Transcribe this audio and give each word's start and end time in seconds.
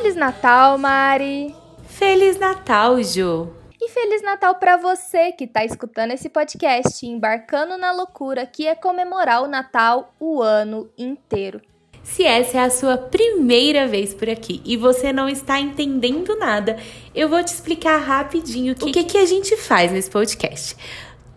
Feliz 0.00 0.16
Natal, 0.16 0.78
Mari! 0.78 1.54
Feliz 1.84 2.38
Natal, 2.38 3.02
Ju! 3.02 3.50
E 3.78 3.86
Feliz 3.90 4.22
Natal 4.22 4.54
para 4.54 4.78
você 4.78 5.30
que 5.30 5.44
está 5.44 5.62
escutando 5.62 6.12
esse 6.12 6.30
podcast, 6.30 7.04
embarcando 7.06 7.76
na 7.76 7.92
loucura 7.92 8.46
que 8.46 8.66
é 8.66 8.74
comemorar 8.74 9.42
o 9.42 9.46
Natal 9.46 10.14
o 10.18 10.40
ano 10.40 10.88
inteiro. 10.96 11.60
Se 12.02 12.24
essa 12.24 12.56
é 12.56 12.60
a 12.62 12.70
sua 12.70 12.96
primeira 12.96 13.86
vez 13.86 14.14
por 14.14 14.30
aqui 14.30 14.62
e 14.64 14.74
você 14.74 15.12
não 15.12 15.28
está 15.28 15.60
entendendo 15.60 16.34
nada, 16.34 16.78
eu 17.14 17.28
vou 17.28 17.44
te 17.44 17.48
explicar 17.48 17.98
rapidinho 17.98 18.72
o 18.72 18.76
que, 18.76 19.04
que 19.04 19.18
a 19.18 19.26
gente 19.26 19.54
faz 19.54 19.92
nesse 19.92 20.08
podcast. 20.08 20.78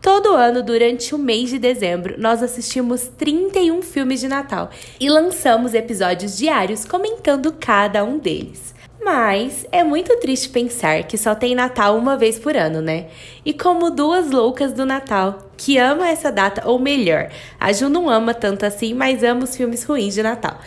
Todo 0.03 0.33
ano, 0.33 0.61
durante 0.61 1.15
o 1.15 1.17
mês 1.17 1.49
de 1.49 1.57
dezembro, 1.57 2.15
nós 2.17 2.43
assistimos 2.43 3.09
31 3.17 3.81
filmes 3.81 4.19
de 4.19 4.27
Natal 4.27 4.69
e 4.99 5.09
lançamos 5.09 5.73
episódios 5.73 6.37
diários 6.37 6.83
comentando 6.83 7.55
cada 7.57 8.03
um 8.03 8.17
deles. 8.17 8.75
Mas 9.01 9.65
é 9.71 9.81
muito 9.81 10.13
triste 10.19 10.49
pensar 10.49 11.03
que 11.03 11.17
só 11.17 11.33
tem 11.33 11.55
Natal 11.55 11.97
uma 11.97 12.17
vez 12.17 12.37
por 12.37 12.57
ano, 12.57 12.81
né? 12.81 13.07
E 13.45 13.53
como 13.53 13.89
duas 13.89 14.29
loucas 14.29 14.73
do 14.73 14.85
Natal, 14.85 15.49
que 15.55 15.77
ama 15.77 16.09
essa 16.09 16.29
data, 16.29 16.69
ou 16.69 16.77
melhor, 16.77 17.29
a 17.57 17.71
Ju 17.71 17.87
não 17.87 18.09
ama 18.09 18.33
tanto 18.33 18.65
assim, 18.65 18.93
mas 18.93 19.23
ama 19.23 19.45
os 19.45 19.55
filmes 19.55 19.85
ruins 19.85 20.13
de 20.13 20.21
Natal. 20.21 20.59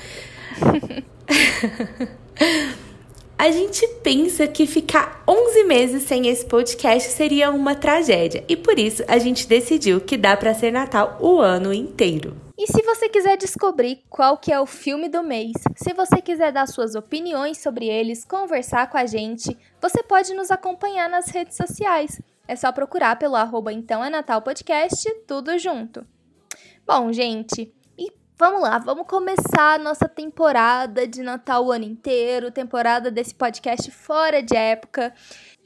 a 3.39 3.51
gente 3.51 3.87
pensa 4.03 4.49
que 4.49 4.67
ficar 4.67 5.23
11 5.29 5.65
meses 5.65 6.03
sem 6.05 6.27
esse 6.27 6.45
podcast 6.47 7.11
seria 7.11 7.51
uma 7.51 7.75
tragédia, 7.75 8.43
e 8.49 8.57
por 8.57 8.79
isso 8.79 9.05
a 9.07 9.19
gente 9.19 9.47
decidiu 9.47 10.01
que 10.01 10.17
dá 10.17 10.37
para 10.37 10.55
ser 10.55 10.73
Natal 10.73 11.19
o 11.20 11.41
ano 11.41 11.73
inteiro. 11.73 12.34
E 12.59 12.67
se 12.67 12.83
você 12.83 13.11
quiser 13.11 13.37
descobrir 13.37 14.03
qual 14.09 14.39
que 14.39 14.51
é 14.51 14.59
o 14.59 14.65
filme 14.65 15.11
do 15.11 15.23
mês, 15.23 15.53
se 15.77 15.93
você 15.93 16.23
quiser 16.23 16.51
dar 16.51 16.67
suas 16.67 16.95
opiniões 16.95 17.59
sobre 17.59 17.87
eles, 17.87 18.25
conversar 18.25 18.89
com 18.89 18.97
a 18.97 19.05
gente, 19.05 19.56
você 19.81 20.03
pode 20.03 20.33
nos 20.33 20.50
acompanhar 20.50 21.11
nas 21.11 21.27
redes 21.28 21.55
sociais. 21.55 22.19
É 22.48 22.56
só 22.56 22.73
procurar 22.73 23.17
pelo 23.19 23.37
arroba 23.37 23.71
então 23.71 24.03
é 24.03 24.09
Natal 24.09 24.41
Podcast, 24.41 25.05
tudo 25.27 25.59
junto. 25.59 26.06
Bom, 26.87 27.12
gente, 27.12 27.71
vamos 28.39 28.61
lá, 28.61 28.79
vamos 28.79 29.06
começar 29.06 29.75
a 29.75 29.79
nossa 29.79 30.09
temporada 30.09 31.06
de 31.06 31.23
Natal 31.23 31.65
o 31.65 31.73
ano 31.73 31.84
inteiro, 31.84 32.51
temporada 32.51 33.11
desse 33.11 33.34
podcast 33.34 33.91
fora 33.91 34.43
de 34.43 34.55
época. 34.55 35.12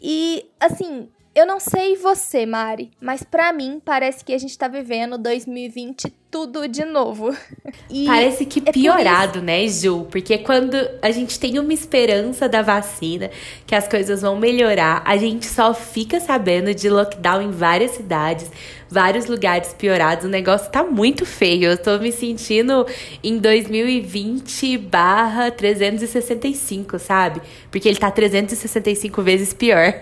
E 0.00 0.46
assim, 0.58 1.08
eu 1.34 1.46
não 1.46 1.60
sei 1.60 1.96
você, 1.96 2.44
Mari, 2.44 2.90
mas 3.00 3.22
para 3.22 3.52
mim 3.52 3.80
parece 3.84 4.24
que 4.24 4.32
a 4.32 4.38
gente 4.38 4.56
tá 4.58 4.66
vivendo 4.66 5.16
2020 5.16 6.12
tudo 6.30 6.66
de 6.68 6.84
novo. 6.84 7.34
E 7.92 8.06
parece 8.06 8.46
que 8.46 8.62
é 8.64 8.70
piorado, 8.70 9.42
né, 9.42 9.66
Ju? 9.66 10.06
Porque 10.12 10.38
quando 10.38 10.76
a 11.02 11.10
gente 11.10 11.40
tem 11.40 11.58
uma 11.58 11.72
esperança 11.72 12.48
da 12.48 12.62
vacina, 12.62 13.30
que 13.66 13.74
as 13.74 13.88
coisas 13.88 14.22
vão 14.22 14.36
melhorar, 14.36 15.02
a 15.04 15.16
gente 15.16 15.46
só 15.46 15.74
fica 15.74 16.20
sabendo 16.20 16.72
de 16.72 16.88
lockdown 16.88 17.42
em 17.42 17.50
várias 17.50 17.92
cidades, 17.92 18.48
vários 18.90 19.26
lugares 19.26 19.72
piorados. 19.72 20.24
O 20.24 20.28
negócio 20.28 20.70
tá 20.70 20.82
muito 20.82 21.24
feio. 21.24 21.70
Eu 21.70 21.78
tô 21.78 21.98
me 21.98 22.10
sentindo 22.10 22.86
em 23.22 23.38
2020 23.38 24.76
barra 24.78 25.50
365, 25.50 26.98
sabe? 26.98 27.40
Porque 27.70 27.88
ele 27.88 27.98
tá 27.98 28.10
365 28.10 29.22
vezes 29.22 29.54
pior. 29.54 29.94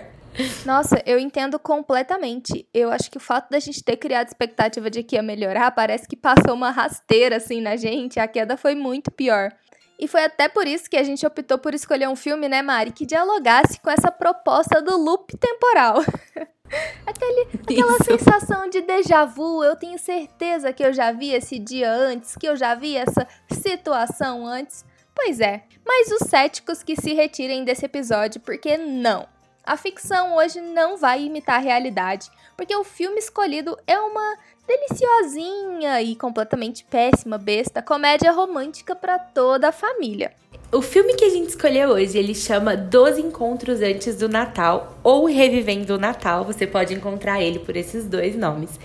Nossa, 0.65 1.01
eu 1.05 1.19
entendo 1.19 1.59
completamente. 1.59 2.65
Eu 2.73 2.91
acho 2.91 3.11
que 3.11 3.17
o 3.17 3.21
fato 3.21 3.49
da 3.49 3.59
gente 3.59 3.83
ter 3.83 3.97
criado 3.97 4.27
expectativa 4.27 4.89
de 4.89 5.03
que 5.03 5.15
ia 5.15 5.23
melhorar 5.23 5.71
parece 5.71 6.07
que 6.07 6.15
passou 6.15 6.53
uma 6.53 6.71
rasteira 6.71 7.37
assim 7.37 7.61
na 7.61 7.75
gente. 7.75 8.19
A 8.19 8.27
queda 8.27 8.55
foi 8.55 8.75
muito 8.75 9.11
pior. 9.11 9.51
E 9.99 10.07
foi 10.07 10.23
até 10.23 10.47
por 10.47 10.65
isso 10.65 10.89
que 10.89 10.95
a 10.95 11.03
gente 11.03 11.27
optou 11.27 11.57
por 11.57 11.73
escolher 11.73 12.07
um 12.07 12.15
filme, 12.15 12.47
né, 12.47 12.61
Mari, 12.61 12.91
que 12.91 13.05
dialogasse 13.05 13.81
com 13.81 13.89
essa 13.89 14.09
proposta 14.09 14.81
do 14.81 14.97
loop 14.97 15.35
temporal. 15.35 16.01
Aquele, 17.29 17.81
aquela 17.81 17.97
sensação 18.03 18.67
de 18.69 18.81
déjà 18.81 19.23
vu, 19.23 19.63
eu 19.63 19.75
tenho 19.75 19.99
certeza 19.99 20.73
que 20.73 20.83
eu 20.83 20.91
já 20.91 21.11
vi 21.11 21.31
esse 21.31 21.59
dia 21.59 21.91
antes, 21.91 22.35
que 22.35 22.47
eu 22.47 22.55
já 22.55 22.73
vi 22.73 22.97
essa 22.97 23.27
situação 23.51 24.47
antes. 24.47 24.83
Pois 25.15 25.39
é, 25.39 25.63
mas 25.85 26.11
os 26.11 26.27
céticos 26.27 26.81
que 26.81 26.95
se 26.95 27.13
retirem 27.13 27.63
desse 27.63 27.85
episódio, 27.85 28.41
porque 28.41 28.77
não. 28.77 29.27
A 29.63 29.77
ficção 29.77 30.35
hoje 30.37 30.59
não 30.59 30.97
vai 30.97 31.23
imitar 31.23 31.57
a 31.57 31.63
realidade, 31.63 32.31
porque 32.57 32.75
o 32.75 32.83
filme 32.83 33.19
escolhido 33.19 33.77
é 33.85 33.99
uma 33.99 34.37
deliciosinha 34.65 36.01
e 36.01 36.15
completamente 36.15 36.83
péssima 36.83 37.37
besta 37.37 37.81
comédia 37.81 38.31
romântica 38.31 38.95
para 38.95 39.19
toda 39.19 39.69
a 39.69 39.71
família. 39.71 40.33
O 40.71 40.83
filme 40.83 41.15
que 41.15 41.25
a 41.25 41.29
gente 41.29 41.49
escolheu 41.49 41.89
hoje, 41.89 42.15
ele 42.15 42.35
chama 42.35 42.77
Dos 42.77 43.17
Encontros 43.17 43.81
Antes 43.81 44.15
do 44.17 44.29
Natal 44.29 44.99
ou 45.01 45.25
Revivendo 45.25 45.95
o 45.95 45.97
Natal, 45.97 46.45
você 46.45 46.67
pode 46.67 46.93
encontrar 46.93 47.41
ele 47.41 47.57
por 47.57 47.75
esses 47.75 48.05
dois 48.05 48.35
nomes. 48.35 48.79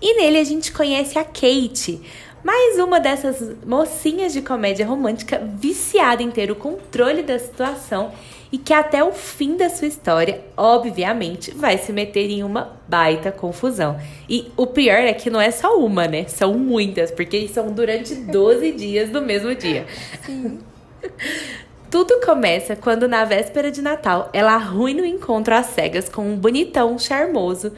E 0.00 0.14
nele 0.14 0.38
a 0.38 0.44
gente 0.44 0.72
conhece 0.72 1.18
a 1.18 1.24
Kate, 1.24 2.00
mais 2.42 2.78
uma 2.78 2.98
dessas 2.98 3.54
mocinhas 3.66 4.32
de 4.32 4.40
comédia 4.40 4.86
romântica 4.86 5.38
viciada 5.38 6.22
em 6.22 6.30
ter 6.30 6.50
o 6.50 6.56
controle 6.56 7.22
da 7.22 7.38
situação 7.38 8.10
e 8.50 8.56
que 8.56 8.72
até 8.72 9.04
o 9.04 9.12
fim 9.12 9.54
da 9.54 9.68
sua 9.68 9.86
história, 9.86 10.40
obviamente, 10.56 11.50
vai 11.50 11.76
se 11.76 11.92
meter 11.92 12.30
em 12.30 12.42
uma 12.42 12.80
baita 12.88 13.30
confusão. 13.30 14.00
E 14.26 14.50
o 14.56 14.66
pior 14.66 15.00
é 15.00 15.12
que 15.12 15.28
não 15.28 15.42
é 15.42 15.50
só 15.50 15.76
uma, 15.76 16.08
né? 16.08 16.24
São 16.26 16.54
muitas, 16.54 17.10
porque 17.10 17.46
são 17.48 17.70
durante 17.70 18.14
12 18.14 18.72
dias 18.72 19.10
do 19.10 19.20
mesmo 19.20 19.54
dia. 19.54 19.84
Sim. 20.24 20.58
Tudo 21.90 22.20
começa 22.20 22.76
quando, 22.76 23.08
na 23.08 23.24
véspera 23.24 23.70
de 23.70 23.80
Natal, 23.80 24.28
ela 24.34 24.54
arruina 24.54 25.02
o 25.02 25.06
encontro 25.06 25.54
às 25.54 25.66
cegas 25.66 26.06
com 26.06 26.22
um 26.22 26.36
bonitão 26.36 26.98
charmoso, 26.98 27.72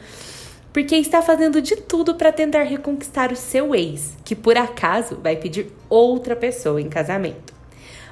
porque 0.73 0.95
está 0.95 1.21
fazendo 1.21 1.61
de 1.61 1.77
tudo 1.77 2.15
para 2.15 2.31
tentar 2.31 2.63
reconquistar 2.63 3.31
o 3.31 3.37
seu 3.37 3.73
ex, 3.73 4.17
que 4.25 4.35
por 4.35 4.57
acaso 4.57 5.17
vai 5.21 5.37
pedir 5.37 5.71
outra 5.89 6.35
pessoa 6.35 6.81
em 6.81 6.89
casamento. 6.89 7.53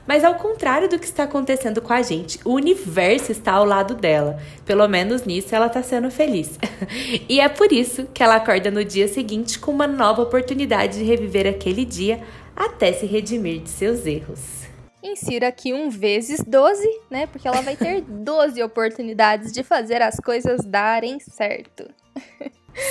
Mas 0.08 0.24
ao 0.24 0.36
contrário 0.36 0.90
do 0.90 0.98
que 0.98 1.06
está 1.06 1.24
acontecendo 1.24 1.82
com 1.82 1.94
a 1.94 2.02
gente, 2.02 2.40
o 2.44 2.54
universo 2.54 3.32
está 3.32 3.52
ao 3.52 3.66
lado 3.66 3.94
dela. 3.94 4.40
Pelo 4.66 4.88
menos 4.88 5.24
nisso 5.24 5.54
ela 5.54 5.68
está 5.68 5.84
sendo 5.84 6.10
feliz. 6.10 6.58
e 7.30 7.40
é 7.40 7.48
por 7.48 7.72
isso 7.72 8.08
que 8.12 8.24
ela 8.24 8.38
acorda 8.38 8.72
no 8.72 8.84
dia 8.84 9.08
seguinte 9.08 9.60
com 9.60 9.70
uma 9.70 9.86
nova 9.86 10.24
oportunidade 10.24 10.98
de 10.98 11.04
reviver 11.04 11.46
aquele 11.46 11.86
dia 11.86 12.22
até 12.56 12.92
se 12.92 13.06
redimir 13.06 13.60
de 13.60 13.70
seus 13.70 14.06
erros. 14.08 14.59
Insira 15.02 15.48
aqui 15.48 15.74
um 15.74 15.90
vezes 15.90 16.44
12, 16.46 16.88
né? 17.10 17.28
Porque 17.28 17.48
ela 17.48 17.62
vai 17.62 17.76
ter 17.76 18.02
12 18.08 18.62
oportunidades 18.62 19.52
de 19.52 19.64
fazer 19.64 20.02
as 20.02 20.18
coisas 20.18 20.66
darem 20.66 21.20
certo. 21.20 21.90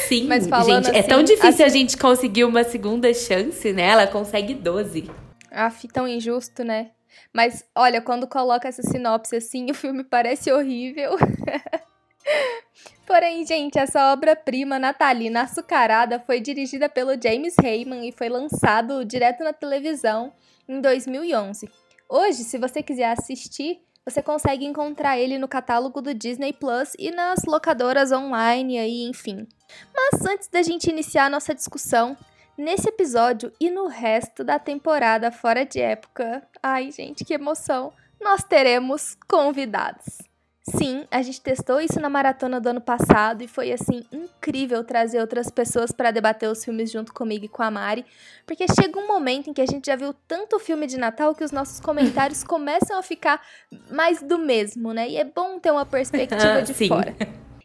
Sim, 0.06 0.26
Mas 0.26 0.46
falando 0.46 0.86
gente, 0.86 0.90
assim, 0.90 0.98
é 0.98 1.02
tão 1.02 1.18
assim, 1.18 1.34
difícil 1.34 1.48
assim... 1.48 1.62
a 1.62 1.68
gente 1.68 1.96
conseguir 1.96 2.44
uma 2.44 2.64
segunda 2.64 3.12
chance, 3.12 3.72
né? 3.72 3.88
Ela 3.88 4.06
consegue 4.06 4.54
12. 4.54 5.10
Ah, 5.50 5.70
tão 5.92 6.06
injusto, 6.06 6.64
né? 6.64 6.90
Mas 7.32 7.64
olha, 7.74 8.00
quando 8.00 8.26
coloca 8.26 8.68
essa 8.68 8.82
sinopse 8.82 9.36
assim, 9.36 9.66
o 9.70 9.74
filme 9.74 10.04
parece 10.04 10.50
horrível. 10.50 11.16
Porém, 13.06 13.46
gente, 13.46 13.78
essa 13.78 14.12
obra-prima 14.12 14.78
natalina 14.78 15.42
açucarada 15.42 16.20
foi 16.20 16.40
dirigida 16.40 16.88
pelo 16.90 17.20
James 17.20 17.56
Heyman 17.58 18.06
e 18.06 18.12
foi 18.12 18.28
lançado 18.28 19.02
direto 19.04 19.42
na 19.42 19.52
televisão 19.52 20.32
em 20.68 20.80
2011. 20.80 21.70
Hoje, 22.08 22.42
se 22.44 22.56
você 22.56 22.82
quiser 22.82 23.12
assistir, 23.12 23.82
você 24.02 24.22
consegue 24.22 24.64
encontrar 24.64 25.18
ele 25.18 25.36
no 25.36 25.46
catálogo 25.46 26.00
do 26.00 26.14
Disney 26.14 26.54
Plus 26.54 26.94
e 26.98 27.10
nas 27.10 27.44
locadoras 27.44 28.10
online 28.10 28.78
aí, 28.78 29.02
enfim. 29.02 29.46
Mas 29.94 30.24
antes 30.24 30.48
da 30.48 30.62
gente 30.62 30.88
iniciar 30.88 31.26
a 31.26 31.30
nossa 31.30 31.54
discussão, 31.54 32.16
nesse 32.56 32.88
episódio 32.88 33.52
e 33.60 33.70
no 33.70 33.86
resto 33.86 34.42
da 34.42 34.58
temporada 34.58 35.30
fora 35.30 35.66
de 35.66 35.80
época. 35.80 36.42
Ai, 36.62 36.90
gente, 36.90 37.26
que 37.26 37.34
emoção! 37.34 37.92
Nós 38.18 38.42
teremos 38.42 39.14
convidados. 39.28 40.27
Sim, 40.76 41.06
a 41.10 41.22
gente 41.22 41.40
testou 41.40 41.80
isso 41.80 42.00
na 42.00 42.08
maratona 42.08 42.60
do 42.60 42.68
ano 42.68 42.80
passado 42.80 43.42
e 43.42 43.48
foi 43.48 43.72
assim 43.72 44.04
incrível 44.12 44.84
trazer 44.84 45.20
outras 45.20 45.50
pessoas 45.50 45.92
para 45.92 46.10
debater 46.10 46.48
os 46.48 46.64
filmes 46.64 46.90
junto 46.90 47.12
comigo 47.12 47.44
e 47.44 47.48
com 47.48 47.62
a 47.62 47.70
Mari, 47.70 48.04
porque 48.46 48.66
chega 48.68 48.98
um 48.98 49.06
momento 49.06 49.48
em 49.48 49.52
que 49.52 49.60
a 49.60 49.66
gente 49.66 49.86
já 49.86 49.96
viu 49.96 50.14
tanto 50.26 50.58
filme 50.58 50.86
de 50.86 50.98
Natal 50.98 51.34
que 51.34 51.44
os 51.44 51.52
nossos 51.52 51.80
comentários 51.80 52.44
começam 52.44 52.98
a 52.98 53.02
ficar 53.02 53.40
mais 53.90 54.22
do 54.22 54.38
mesmo, 54.38 54.92
né? 54.92 55.08
E 55.08 55.16
é 55.16 55.24
bom 55.24 55.58
ter 55.58 55.70
uma 55.70 55.86
perspectiva 55.86 56.60
de 56.62 56.74
Sim. 56.74 56.88
fora. 56.88 57.14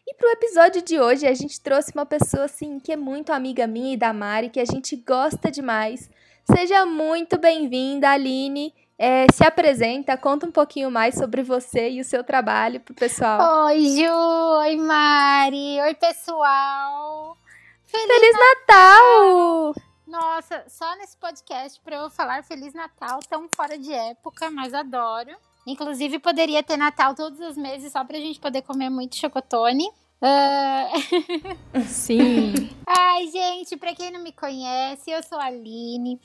E 0.06 0.16
pro 0.16 0.30
episódio 0.30 0.82
de 0.82 1.00
hoje, 1.00 1.26
a 1.26 1.34
gente 1.34 1.60
trouxe 1.62 1.92
uma 1.94 2.06
pessoa 2.06 2.46
assim 2.46 2.80
que 2.80 2.92
é 2.92 2.98
muito 2.98 3.32
amiga 3.32 3.66
minha 3.66 3.94
e 3.94 3.98
da 3.98 4.14
Mari, 4.14 4.50
que 4.50 4.60
a 4.60 4.66
gente 4.66 4.96
gosta 4.96 5.50
demais. 5.50 6.10
Seja 6.46 6.86
muito 6.86 7.40
bem-vinda, 7.40 8.10
Aline. 8.10 8.74
É, 9.06 9.26
se 9.34 9.44
apresenta, 9.44 10.16
conta 10.16 10.48
um 10.48 10.52
pouquinho 10.52 10.90
mais 10.90 11.16
sobre 11.16 11.44
você 11.44 11.90
e 11.90 12.00
o 12.00 12.06
seu 12.06 12.24
trabalho 12.24 12.80
pro 12.80 12.94
pessoal. 12.94 13.66
Oi, 13.66 13.82
Ju! 13.98 14.10
Oi, 14.10 14.78
Mari! 14.78 15.82
Oi, 15.82 15.94
pessoal! 15.96 17.38
Feliz, 17.86 18.08
Feliz 18.08 18.34
Natal! 18.34 19.68
Natal! 19.68 19.84
Nossa, 20.08 20.64
só 20.70 20.96
nesse 20.96 21.18
podcast 21.18 21.82
para 21.82 21.98
eu 21.98 22.10
falar 22.10 22.46
Feliz 22.46 22.74
Natal, 22.74 23.20
tão 23.30 23.50
fora 23.50 23.78
de 23.78 23.92
época, 23.92 24.50
mas 24.50 24.74
adoro. 24.74 25.36
Inclusive, 25.68 26.18
poderia 26.20 26.64
ter 26.64 26.78
Natal 26.78 27.14
todos 27.14 27.42
os 27.42 27.58
meses 27.58 27.92
só 27.92 28.06
pra 28.06 28.18
gente 28.18 28.40
poder 28.40 28.62
comer 28.62 28.90
muito 28.90 29.18
chocotone. 29.18 29.92
Uh... 30.24 31.84
Sim. 31.86 32.70
Ai, 32.88 33.28
gente, 33.28 33.76
pra 33.76 33.94
quem 33.94 34.10
não 34.10 34.24
me 34.24 34.32
conhece, 34.32 35.12
eu 35.12 35.22
sou 35.22 35.38
a 35.38 35.46
Aline. 35.46 36.20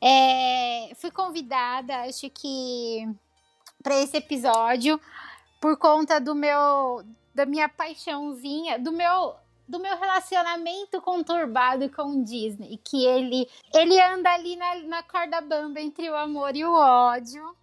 É... 0.00 0.94
Fui 0.96 1.10
convidada, 1.10 2.02
acho 2.02 2.28
que, 2.28 3.08
para 3.82 3.98
esse 4.00 4.18
episódio 4.18 5.00
por 5.60 5.76
conta 5.76 6.20
do 6.20 6.34
meu 6.34 7.04
da 7.34 7.46
minha 7.46 7.68
paixãozinha, 7.68 8.78
do 8.78 8.92
meu 8.92 9.34
do 9.68 9.78
meu 9.78 9.96
relacionamento 9.98 11.00
conturbado 11.02 11.90
com 11.90 12.02
o 12.04 12.24
Disney, 12.24 12.80
que 12.82 13.04
ele 13.04 13.48
ele 13.74 14.00
anda 14.00 14.30
ali 14.32 14.56
na, 14.56 14.74
na 14.82 15.02
corda 15.02 15.40
bamba 15.40 15.80
entre 15.80 16.08
o 16.08 16.16
amor 16.16 16.56
e 16.56 16.64
o 16.64 16.72
ódio. 16.72 17.54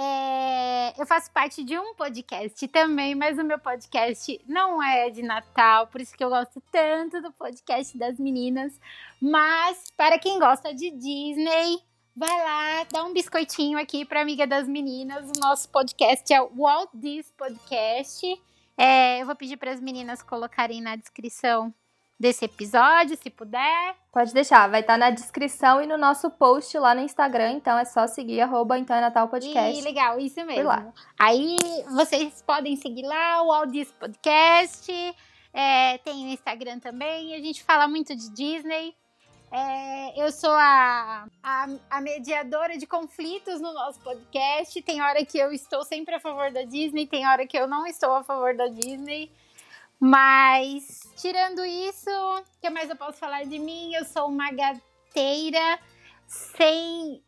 É, 0.00 0.94
eu 0.96 1.04
faço 1.04 1.28
parte 1.32 1.64
de 1.64 1.76
um 1.76 1.92
podcast 1.92 2.68
também, 2.68 3.16
mas 3.16 3.36
o 3.36 3.42
meu 3.42 3.58
podcast 3.58 4.40
não 4.46 4.80
é 4.80 5.10
de 5.10 5.22
Natal, 5.22 5.88
por 5.88 6.00
isso 6.00 6.16
que 6.16 6.22
eu 6.22 6.28
gosto 6.30 6.62
tanto 6.70 7.20
do 7.20 7.32
podcast 7.32 7.98
das 7.98 8.16
meninas. 8.16 8.78
Mas 9.20 9.90
para 9.96 10.16
quem 10.16 10.38
gosta 10.38 10.72
de 10.72 10.92
Disney, 10.92 11.82
vai 12.14 12.44
lá, 12.44 12.84
dá 12.92 13.02
um 13.02 13.12
biscoitinho 13.12 13.76
aqui 13.76 14.04
para 14.04 14.20
amiga 14.20 14.46
das 14.46 14.68
meninas. 14.68 15.28
O 15.36 15.40
nosso 15.40 15.68
podcast 15.68 16.32
é 16.32 16.40
o 16.40 16.48
Walt 16.56 16.90
Disney 16.94 17.34
Podcast. 17.36 18.40
É, 18.76 19.20
eu 19.20 19.26
vou 19.26 19.34
pedir 19.34 19.56
para 19.56 19.72
as 19.72 19.80
meninas 19.80 20.22
colocarem 20.22 20.80
na 20.80 20.94
descrição 20.94 21.74
desse 22.18 22.44
episódio, 22.44 23.16
se 23.16 23.30
puder. 23.30 23.96
Pode 24.12 24.34
deixar, 24.34 24.68
vai 24.68 24.80
estar 24.80 24.94
tá 24.94 24.98
na 24.98 25.10
descrição 25.10 25.80
e 25.80 25.86
no 25.86 25.96
nosso 25.96 26.30
post 26.30 26.76
lá 26.78 26.94
no 26.94 27.00
Instagram, 27.00 27.52
então 27.52 27.78
é 27.78 27.84
só 27.84 28.06
seguir 28.06 28.40
arroba 28.40 28.78
então 28.78 28.96
é 28.96 29.00
Natal 29.00 29.28
Podcast. 29.28 29.78
E, 29.78 29.82
legal, 29.82 30.18
isso 30.18 30.44
mesmo. 30.44 30.64
Lá. 30.64 30.92
Aí 31.18 31.84
vocês 31.90 32.42
podem 32.42 32.76
seguir 32.76 33.06
lá 33.06 33.42
o 33.42 33.52
Aldis 33.52 33.92
Podcast, 33.92 34.92
é, 35.52 35.98
tem 35.98 36.24
no 36.24 36.32
Instagram 36.32 36.80
também, 36.80 37.34
a 37.34 37.40
gente 37.40 37.62
fala 37.62 37.86
muito 37.86 38.14
de 38.16 38.30
Disney. 38.30 38.94
É, 39.50 40.22
eu 40.22 40.30
sou 40.30 40.50
a, 40.50 41.26
a, 41.42 41.66
a, 41.88 42.00
mediadora 42.02 42.76
de 42.76 42.86
conflitos 42.86 43.58
no 43.62 43.72
nosso 43.72 43.98
podcast. 44.00 44.82
Tem 44.82 45.00
hora 45.00 45.24
que 45.24 45.38
eu 45.38 45.50
estou 45.52 45.82
sempre 45.84 46.14
a 46.14 46.20
favor 46.20 46.50
da 46.52 46.64
Disney, 46.64 47.06
tem 47.06 47.26
hora 47.26 47.46
que 47.46 47.56
eu 47.56 47.66
não 47.66 47.86
estou 47.86 48.12
a 48.12 48.22
favor 48.22 48.54
da 48.54 48.66
Disney. 48.66 49.32
Mas, 50.00 51.00
tirando 51.16 51.64
isso, 51.64 52.08
o 52.10 52.60
que 52.60 52.70
mais 52.70 52.88
eu 52.88 52.96
posso 52.96 53.18
falar 53.18 53.44
de 53.44 53.58
mim? 53.58 53.92
Eu 53.94 54.04
sou 54.04 54.28
uma 54.28 54.50
gateira 54.52 55.78
sem, 56.26 57.20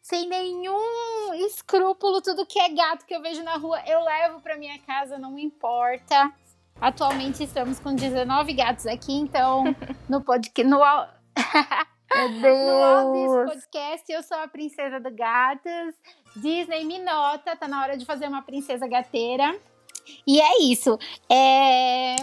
sem 0.00 0.28
nenhum 0.28 1.34
escrúpulo. 1.46 2.22
Tudo 2.22 2.46
que 2.46 2.60
é 2.60 2.68
gato 2.68 3.04
que 3.06 3.14
eu 3.14 3.20
vejo 3.20 3.42
na 3.42 3.56
rua, 3.56 3.82
eu 3.86 4.00
levo 4.04 4.40
para 4.40 4.56
minha 4.56 4.78
casa, 4.80 5.18
não 5.18 5.36
importa. 5.36 6.32
Atualmente 6.80 7.42
estamos 7.42 7.80
com 7.80 7.94
19 7.94 8.52
gatos 8.52 8.86
aqui, 8.86 9.14
então 9.14 9.64
no 10.08 10.22
podcast. 10.22 10.68
No, 10.68 10.78
meu 10.78 11.12
Deus. 13.12 13.34
No 13.34 13.44
podcast, 13.46 14.12
eu 14.12 14.22
sou 14.22 14.36
a 14.38 14.46
princesa 14.46 15.00
do 15.00 15.10
gatos. 15.10 15.94
Disney 16.36 16.84
me 16.84 16.98
nota, 17.00 17.56
tá 17.56 17.66
na 17.66 17.82
hora 17.82 17.96
de 17.96 18.04
fazer 18.04 18.28
uma 18.28 18.42
princesa 18.42 18.86
gateira. 18.86 19.58
E 20.26 20.40
é 20.40 20.62
isso. 20.62 20.98
É... 21.30 22.16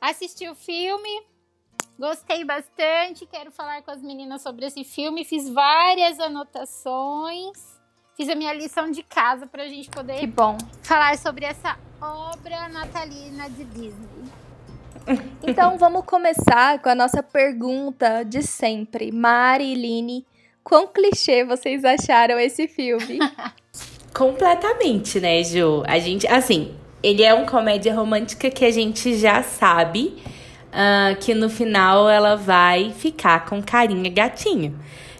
Assisti 0.00 0.48
o 0.48 0.54
filme, 0.54 1.22
gostei 1.98 2.44
bastante. 2.44 3.26
Quero 3.26 3.50
falar 3.50 3.82
com 3.82 3.90
as 3.90 4.02
meninas 4.02 4.42
sobre 4.42 4.66
esse 4.66 4.84
filme. 4.84 5.24
Fiz 5.24 5.48
várias 5.48 6.20
anotações. 6.20 7.76
Fiz 8.16 8.28
a 8.28 8.34
minha 8.34 8.52
lição 8.54 8.90
de 8.90 9.02
casa 9.02 9.46
pra 9.46 9.68
gente 9.68 9.90
poder 9.90 10.18
que 10.20 10.26
bom. 10.26 10.56
falar 10.82 11.18
sobre 11.18 11.44
essa 11.44 11.78
obra 12.00 12.68
natalina 12.68 13.48
de 13.50 13.64
Disney. 13.64 14.24
Então 15.42 15.76
vamos 15.78 16.04
começar 16.04 16.80
com 16.80 16.88
a 16.88 16.94
nossa 16.94 17.22
pergunta 17.22 18.22
de 18.22 18.42
sempre. 18.42 19.12
Mari 19.12 19.72
e 19.72 19.74
Line, 19.74 20.26
quão 20.64 20.86
clichê 20.86 21.44
vocês 21.44 21.84
acharam 21.84 22.38
esse 22.38 22.66
filme? 22.66 23.18
Completamente, 24.14 25.20
né, 25.20 25.44
Ju? 25.44 25.82
A 25.86 25.98
gente, 25.98 26.26
assim, 26.26 26.74
ele 27.02 27.22
é 27.22 27.34
um 27.34 27.44
comédia 27.46 27.94
romântica 27.94 28.50
que 28.50 28.64
a 28.64 28.70
gente 28.70 29.16
já 29.16 29.42
sabe 29.42 30.14
uh, 30.72 31.16
que 31.20 31.34
no 31.34 31.48
final 31.48 32.08
ela 32.08 32.36
vai 32.36 32.92
ficar 32.92 33.44
com 33.46 33.62
carinha 33.62 34.10
gatinho. 34.10 34.78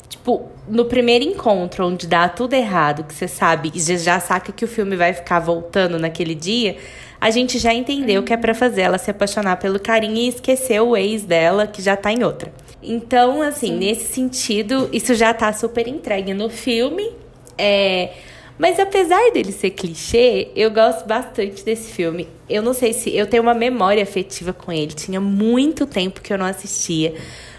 Tipo, 0.09 0.49
no 0.69 0.85
primeiro 0.85 1.25
encontro, 1.25 1.87
onde 1.87 2.07
dá 2.07 2.29
tudo 2.29 2.55
errado, 2.55 3.05
que 3.05 3.15
você 3.15 3.29
sabe 3.29 3.73
e 3.75 3.81
já 3.81 4.21
saca 4.21 4.53
que 4.53 4.65
o 4.65 4.69
filme 4.69 4.97
vai 4.97 5.13
ficar 5.13 5.41
voltando 5.41 5.99
naquele 5.99 6.35
dia, 6.35 6.77
a 7.21 7.31
gente 7.31 7.59
já 7.59 7.73
entendeu 7.73 8.23
que 8.23 8.33
é 8.33 8.37
para 8.37 8.55
fazer 8.55 8.83
ela 8.83 8.99
se 8.99 9.11
apaixonar 9.11 9.57
pelo 9.57 9.81
carinho 9.81 10.17
e 10.17 10.29
esquecer 10.29 10.81
o 10.81 10.97
ex 10.97 11.25
dela, 11.25 11.67
que 11.67 11.81
já 11.81 11.97
tá 11.97 12.13
em 12.13 12.23
outra. 12.23 12.53
Então, 12.83 13.43
assim, 13.43 13.69
Sim. 13.69 13.79
nesse 13.79 14.13
sentido, 14.13 14.89
isso 14.93 15.15
já 15.15 15.35
tá 15.35 15.53
super 15.53 15.89
entregue 15.89 16.35
no 16.35 16.49
filme. 16.49 17.11
É. 17.59 18.11
Mas 18.59 18.81
apesar 18.81 19.31
dele 19.33 19.53
ser 19.53 19.71
clichê, 19.71 20.49
eu 20.57 20.71
gosto 20.71 21.07
bastante 21.07 21.63
desse 21.63 21.93
filme. 21.93 22.27
Eu 22.49 22.63
não 22.63 22.73
sei 22.73 22.93
se 22.93 23.15
eu 23.15 23.27
tenho 23.27 23.43
uma 23.43 23.55
memória 23.55 24.03
afetiva 24.03 24.53
com 24.53 24.73
ele. 24.73 24.93
Tinha 24.93 25.21
muito 25.21 25.87
tempo 25.87 26.21
que 26.21 26.33
eu 26.33 26.39
não 26.39 26.47
assistia. 26.47 27.15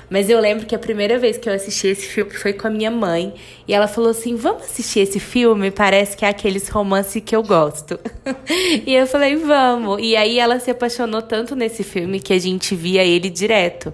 Mas 0.09 0.29
eu 0.29 0.39
lembro 0.39 0.65
que 0.65 0.73
a 0.73 0.79
primeira 0.79 1.19
vez 1.19 1.37
que 1.37 1.49
eu 1.49 1.53
assisti 1.53 1.87
esse 1.87 2.07
filme 2.07 2.31
foi 2.31 2.53
com 2.53 2.67
a 2.67 2.69
minha 2.69 2.89
mãe. 2.89 3.33
E 3.67 3.73
ela 3.73 3.87
falou 3.87 4.09
assim: 4.09 4.35
vamos 4.35 4.63
assistir 4.63 5.01
esse 5.01 5.19
filme? 5.19 5.69
Parece 5.69 6.15
que 6.15 6.25
é 6.25 6.29
aqueles 6.29 6.69
romances 6.69 7.21
que 7.23 7.35
eu 7.35 7.43
gosto. 7.43 7.99
e 8.85 8.93
eu 8.93 9.05
falei: 9.05 9.35
vamos. 9.35 10.01
E 10.01 10.15
aí 10.15 10.39
ela 10.39 10.59
se 10.59 10.71
apaixonou 10.71 11.21
tanto 11.21 11.55
nesse 11.55 11.83
filme 11.83 12.19
que 12.19 12.33
a 12.33 12.39
gente 12.39 12.73
via 12.73 13.03
ele 13.03 13.29
direto. 13.29 13.93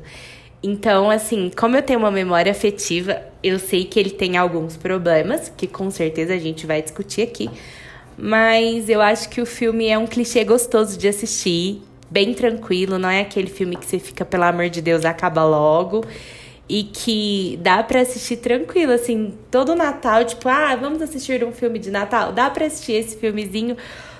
Então, 0.61 1.09
assim, 1.09 1.51
como 1.57 1.75
eu 1.75 1.81
tenho 1.81 1.99
uma 1.99 2.11
memória 2.11 2.51
afetiva, 2.51 3.32
eu 3.43 3.59
sei 3.59 3.83
que 3.83 3.99
ele 3.99 4.11
tem 4.11 4.37
alguns 4.37 4.77
problemas, 4.77 5.51
que 5.55 5.67
com 5.67 5.91
certeza 5.91 6.33
a 6.33 6.39
gente 6.39 6.65
vai 6.65 6.81
discutir 6.81 7.23
aqui. 7.23 7.49
Mas 8.17 8.89
eu 8.89 9.01
acho 9.01 9.29
que 9.29 9.41
o 9.41 9.45
filme 9.45 9.87
é 9.87 9.97
um 9.97 10.07
clichê 10.07 10.43
gostoso 10.43 10.97
de 10.97 11.07
assistir 11.07 11.81
bem 12.09 12.33
tranquilo, 12.33 12.99
não 12.99 13.09
é 13.09 13.21
aquele 13.21 13.49
filme 13.49 13.75
que 13.75 13.85
você 13.85 13.97
fica, 13.97 14.23
pelo 14.23 14.43
amor 14.43 14.69
de 14.69 14.81
Deus, 14.81 15.03
acaba 15.03 15.43
logo. 15.43 16.05
E 16.69 16.83
que 16.83 17.59
dá 17.61 17.83
para 17.83 18.01
assistir 18.01 18.37
tranquilo, 18.37 18.93
assim, 18.93 19.33
todo 19.51 19.75
Natal, 19.75 20.23
tipo, 20.23 20.47
ah, 20.47 20.75
vamos 20.75 21.01
assistir 21.01 21.43
um 21.43 21.51
filme 21.51 21.77
de 21.77 21.91
Natal? 21.91 22.31
Dá 22.31 22.49
para 22.49 22.65
assistir 22.65 22.93
esse 22.93 23.17
filmezinho, 23.17 23.75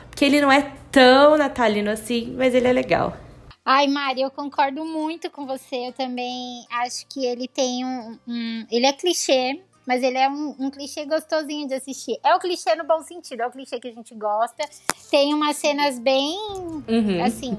porque 0.10 0.26
ele 0.26 0.42
não 0.42 0.52
é 0.52 0.72
tão 0.92 1.38
natalino 1.38 1.90
assim, 1.90 2.36
mas 2.38 2.54
ele 2.54 2.68
é 2.68 2.74
legal. 2.74 3.18
Ai, 3.66 3.88
Mari, 3.88 4.22
eu 4.22 4.32
concordo 4.32 4.84
muito 4.84 5.30
com 5.32 5.46
você. 5.46 5.88
Eu 5.88 5.94
também 5.94 6.66
acho 6.70 7.08
que 7.08 7.26
ele 7.26 7.48
tem 7.48 7.86
um. 7.86 8.20
um 8.28 8.66
ele 8.70 8.86
é 8.86 8.94
clichê, 8.94 9.62
mas 9.88 10.04
ele 10.04 10.18
é 10.18 10.30
um, 10.30 10.56
um, 10.60 10.70
clichê 10.70 11.06
gostosinho 11.06 11.68
de 11.68 11.76
assistir. 11.76 12.20
É 12.24 12.36
o 12.36 12.40
clichê 12.40 12.76
no 12.76 12.84
bom 12.84 13.02
sentido, 13.02 13.42
é 13.42 13.48
o 13.48 13.52
clichê 13.52 13.80
que 13.80 13.88
a 13.88 13.94
gente 13.94 14.14
gosta. 14.16 14.68
Tem 15.10 15.34
umas 15.34 15.58
cenas 15.58 15.98
bem. 16.00 16.38
Uhum. 16.88 17.24
Assim 17.24 17.58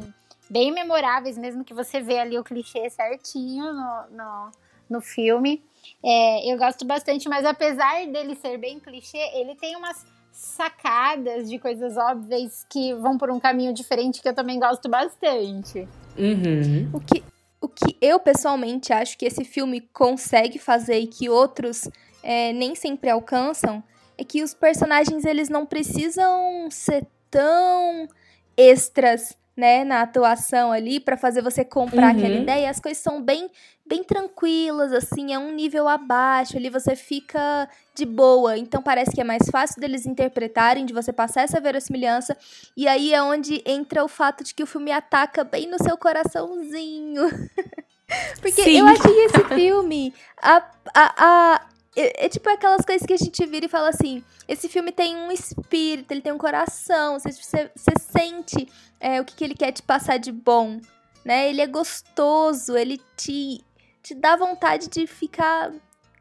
bem 0.48 0.70
memoráveis, 0.70 1.38
mesmo 1.38 1.64
que 1.64 1.74
você 1.74 2.00
vê 2.00 2.18
ali 2.18 2.38
o 2.38 2.44
clichê 2.44 2.88
certinho 2.90 3.72
no, 3.72 4.04
no, 4.10 4.50
no 4.90 5.00
filme. 5.00 5.62
É, 6.02 6.52
eu 6.52 6.56
gosto 6.56 6.84
bastante, 6.84 7.28
mas 7.28 7.44
apesar 7.44 8.06
dele 8.06 8.34
ser 8.36 8.58
bem 8.58 8.78
clichê, 8.78 9.18
ele 9.34 9.54
tem 9.54 9.76
umas 9.76 10.06
sacadas 10.34 11.48
de 11.48 11.60
coisas 11.60 11.96
óbvias 11.96 12.66
que 12.68 12.92
vão 12.94 13.16
por 13.16 13.30
um 13.30 13.38
caminho 13.38 13.72
diferente 13.72 14.20
que 14.20 14.28
eu 14.28 14.34
também 14.34 14.58
gosto 14.58 14.88
bastante. 14.88 15.86
Uhum. 16.18 16.90
O, 16.92 16.98
que, 16.98 17.22
o 17.60 17.68
que 17.68 17.96
eu 18.00 18.18
pessoalmente 18.18 18.92
acho 18.92 19.16
que 19.16 19.24
esse 19.24 19.44
filme 19.44 19.80
consegue 19.92 20.58
fazer 20.58 20.98
e 20.98 21.06
que 21.06 21.30
outros 21.30 21.88
é, 22.20 22.52
nem 22.52 22.74
sempre 22.74 23.10
alcançam 23.10 23.82
é 24.18 24.24
que 24.24 24.42
os 24.42 24.52
personagens 24.52 25.24
eles 25.24 25.48
não 25.48 25.64
precisam 25.64 26.68
ser 26.68 27.06
tão 27.30 28.08
extras 28.56 29.36
né, 29.56 29.84
na 29.84 30.02
atuação 30.02 30.72
ali 30.72 30.98
para 30.98 31.16
fazer 31.16 31.42
você 31.42 31.64
comprar 31.64 32.12
uhum. 32.12 32.18
aquela 32.18 32.34
ideia. 32.36 32.70
As 32.70 32.80
coisas 32.80 33.02
são 33.02 33.22
bem 33.22 33.50
bem 33.86 34.02
tranquilas, 34.02 34.92
assim, 34.92 35.34
é 35.34 35.38
um 35.38 35.52
nível 35.52 35.86
abaixo, 35.86 36.56
ali 36.56 36.70
você 36.70 36.96
fica 36.96 37.68
de 37.94 38.06
boa. 38.06 38.56
Então 38.56 38.82
parece 38.82 39.12
que 39.12 39.20
é 39.20 39.24
mais 39.24 39.48
fácil 39.50 39.80
deles 39.80 40.06
interpretarem, 40.06 40.86
de 40.86 40.94
você 40.94 41.12
passar 41.12 41.42
essa 41.42 41.60
verossimilhança. 41.60 42.36
E 42.76 42.88
aí 42.88 43.12
é 43.12 43.22
onde 43.22 43.62
entra 43.66 44.02
o 44.02 44.08
fato 44.08 44.42
de 44.42 44.54
que 44.54 44.62
o 44.62 44.66
filme 44.66 44.90
ataca 44.90 45.44
bem 45.44 45.68
no 45.68 45.76
seu 45.82 45.98
coraçãozinho. 45.98 47.24
Porque 48.40 48.62
Sim. 48.62 48.78
eu 48.78 48.86
achei 48.86 49.24
esse 49.24 49.44
filme 49.54 50.14
a, 50.40 50.56
a, 50.94 51.14
a, 51.18 51.66
é, 51.96 52.26
é, 52.26 52.28
tipo 52.28 52.48
aquelas 52.48 52.84
coisas 52.84 53.06
que 53.06 53.12
a 53.12 53.18
gente 53.18 53.44
vira 53.46 53.66
e 53.66 53.68
fala 53.68 53.88
assim: 53.88 54.22
esse 54.46 54.68
filme 54.68 54.92
tem 54.92 55.16
um 55.16 55.30
espírito, 55.30 56.12
ele 56.12 56.20
tem 56.20 56.32
um 56.32 56.38
coração, 56.38 57.18
você, 57.18 57.32
você, 57.32 57.70
você 57.74 57.92
sente 57.98 58.68
é, 59.04 59.20
o 59.20 59.24
que, 59.24 59.34
que 59.36 59.44
ele 59.44 59.54
quer 59.54 59.70
te 59.70 59.82
passar 59.82 60.16
de 60.16 60.32
bom, 60.32 60.80
né? 61.22 61.50
Ele 61.50 61.60
é 61.60 61.66
gostoso, 61.66 62.74
ele 62.74 62.98
te, 63.14 63.62
te 64.02 64.14
dá 64.14 64.34
vontade 64.34 64.88
de 64.88 65.06
ficar 65.06 65.70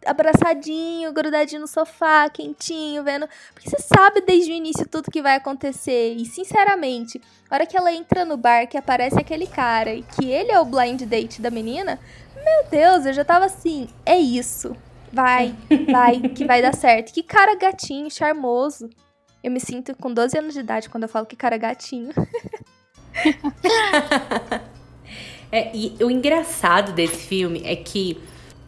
abraçadinho, 0.05 1.13
grudadinho 1.13 1.61
no 1.61 1.67
sofá, 1.67 2.29
quentinho, 2.29 3.01
vendo. 3.01 3.25
Porque 3.53 3.69
você 3.69 3.79
sabe 3.79 4.19
desde 4.19 4.51
o 4.51 4.55
início 4.55 4.85
tudo 4.85 5.09
que 5.09 5.21
vai 5.21 5.37
acontecer. 5.37 6.13
E, 6.17 6.25
sinceramente, 6.25 7.21
a 7.49 7.55
hora 7.55 7.65
que 7.65 7.77
ela 7.77 7.93
entra 7.93 8.25
no 8.25 8.35
bar, 8.35 8.67
que 8.67 8.77
aparece 8.77 9.17
aquele 9.17 9.47
cara 9.47 9.93
e 9.93 10.03
que 10.03 10.29
ele 10.29 10.51
é 10.51 10.59
o 10.59 10.65
blind 10.65 11.03
date 11.03 11.41
da 11.41 11.49
menina, 11.49 11.97
meu 12.35 12.69
Deus, 12.69 13.05
eu 13.05 13.13
já 13.13 13.23
tava 13.23 13.45
assim, 13.45 13.87
é 14.05 14.17
isso. 14.17 14.75
Vai, 15.09 15.55
vai, 15.89 16.19
que 16.19 16.43
vai 16.43 16.61
dar 16.61 16.75
certo. 16.75 17.13
Que 17.13 17.23
cara 17.23 17.55
gatinho, 17.55 18.11
charmoso. 18.11 18.89
Eu 19.41 19.51
me 19.51 19.61
sinto 19.61 19.95
com 19.95 20.13
12 20.13 20.37
anos 20.37 20.53
de 20.53 20.59
idade 20.59 20.89
quando 20.89 21.03
eu 21.03 21.09
falo 21.09 21.25
que 21.25 21.37
cara 21.37 21.55
gatinho. 21.55 22.11
é, 25.51 25.75
e 25.75 25.95
o 26.03 26.09
engraçado 26.09 26.93
desse 26.93 27.27
filme 27.27 27.61
é 27.65 27.75
que 27.75 28.17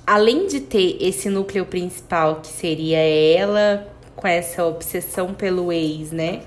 além 0.05 0.47
de 0.47 0.59
ter 0.59 0.97
esse 0.99 1.29
núcleo 1.29 1.65
principal, 1.65 2.41
que 2.41 2.47
seria 2.47 2.99
ela 2.99 3.87
com 4.15 4.27
essa 4.27 4.65
obsessão 4.65 5.33
pelo 5.33 5.71
ex, 5.71 6.11
né? 6.11 6.41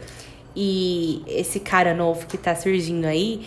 E 0.54 1.22
esse 1.26 1.60
cara 1.60 1.94
novo 1.94 2.26
que 2.26 2.38
tá 2.38 2.54
surgindo 2.54 3.04
aí, 3.04 3.42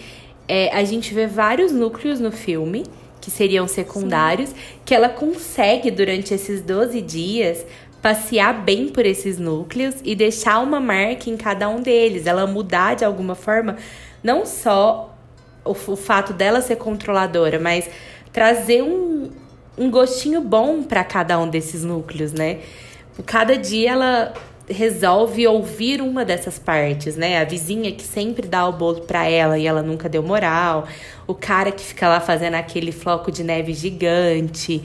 é, 0.47 0.69
a 0.73 0.83
gente 0.83 1.13
vê 1.13 1.27
vários 1.27 1.71
núcleos 1.71 2.19
no 2.19 2.31
filme, 2.31 2.83
que 3.19 3.31
seriam 3.31 3.67
secundários, 3.67 4.49
Sim. 4.49 4.55
que 4.85 4.93
ela 4.93 5.09
consegue, 5.09 5.91
durante 5.91 6.33
esses 6.33 6.61
12 6.61 7.01
dias, 7.01 7.65
passear 8.01 8.63
bem 8.63 8.89
por 8.89 9.05
esses 9.05 9.37
núcleos 9.37 9.95
e 10.03 10.15
deixar 10.15 10.59
uma 10.59 10.79
marca 10.79 11.29
em 11.29 11.37
cada 11.37 11.69
um 11.69 11.81
deles. 11.81 12.25
Ela 12.25 12.47
mudar 12.47 12.95
de 12.95 13.05
alguma 13.05 13.35
forma, 13.35 13.77
não 14.23 14.45
só 14.45 15.15
o, 15.63 15.71
o 15.71 15.95
fato 15.95 16.33
dela 16.33 16.61
ser 16.61 16.77
controladora, 16.77 17.59
mas 17.59 17.89
trazer 18.31 18.81
um, 18.81 19.29
um 19.77 19.89
gostinho 19.89 20.41
bom 20.41 20.83
para 20.83 21.03
cada 21.03 21.37
um 21.39 21.49
desses 21.49 21.83
núcleos, 21.83 22.31
né? 22.31 22.59
Cada 23.25 23.57
dia 23.57 23.91
ela 23.91 24.33
resolve 24.69 25.45
ouvir 25.47 26.01
uma 26.01 26.23
dessas 26.23 26.57
partes, 26.57 27.15
né? 27.15 27.39
A 27.39 27.43
vizinha 27.43 27.91
que 27.91 28.03
sempre 28.03 28.47
dá 28.47 28.67
o 28.67 28.71
bolo 28.71 29.01
para 29.01 29.27
ela 29.27 29.57
e 29.57 29.67
ela 29.67 29.81
nunca 29.81 30.07
deu 30.07 30.23
moral, 30.23 30.87
o 31.27 31.33
cara 31.35 31.71
que 31.71 31.83
fica 31.83 32.07
lá 32.07 32.19
fazendo 32.19 32.55
aquele 32.55 32.91
floco 32.91 33.31
de 33.31 33.43
neve 33.43 33.73
gigante. 33.73 34.83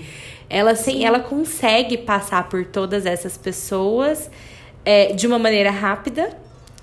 Ela 0.48 0.74
sim, 0.74 1.04
ela 1.04 1.20
consegue 1.20 1.96
passar 1.98 2.48
por 2.48 2.64
todas 2.66 3.06
essas 3.06 3.36
pessoas 3.36 4.30
é, 4.84 5.12
de 5.12 5.26
uma 5.26 5.38
maneira 5.38 5.70
rápida, 5.70 6.30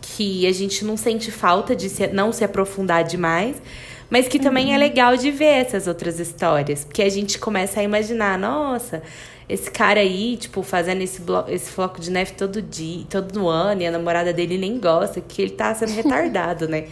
que 0.04 0.46
a 0.46 0.52
gente 0.52 0.84
não 0.84 0.98
sente 0.98 1.32
falta 1.32 1.74
de 1.74 1.90
se, 1.90 2.08
não 2.08 2.34
se 2.34 2.44
aprofundar 2.44 3.06
demais, 3.06 3.56
mas 4.10 4.28
que 4.28 4.38
também 4.38 4.66
é 4.66 4.70
uhum. 4.70 4.76
é 4.76 4.78
legal 4.78 5.16
de 5.16 5.32
ver 5.32 5.66
essas 5.66 5.88
outras 5.88 6.20
histórias, 6.20 6.84
porque 6.84 7.02
a 7.02 7.10
gente 7.10 7.40
começa 7.40 7.80
a 7.80 7.84
imaginar, 7.84 8.38
nossa, 8.38 9.02
esse 9.48 9.72
cara 9.72 10.02
aí, 10.02 10.36
tipo, 10.36 10.62
fazendo 10.62 11.02
esse, 11.02 11.22
esse 11.48 11.72
floco 11.72 12.02
de 12.02 12.12
neve 12.12 12.34
todo 12.34 12.62
dia, 12.62 13.06
todo 13.10 13.48
ano, 13.48 13.82
e 13.82 13.88
a 13.88 13.92
namorada 13.92 14.34
dele 14.34 14.58
nem 14.58 14.78
gosta, 14.78 15.22
que 15.22 15.42
ele 15.42 15.52
tá 15.52 15.74
sendo 15.74 15.94
retardado, 15.96 16.68
né? 16.68 16.88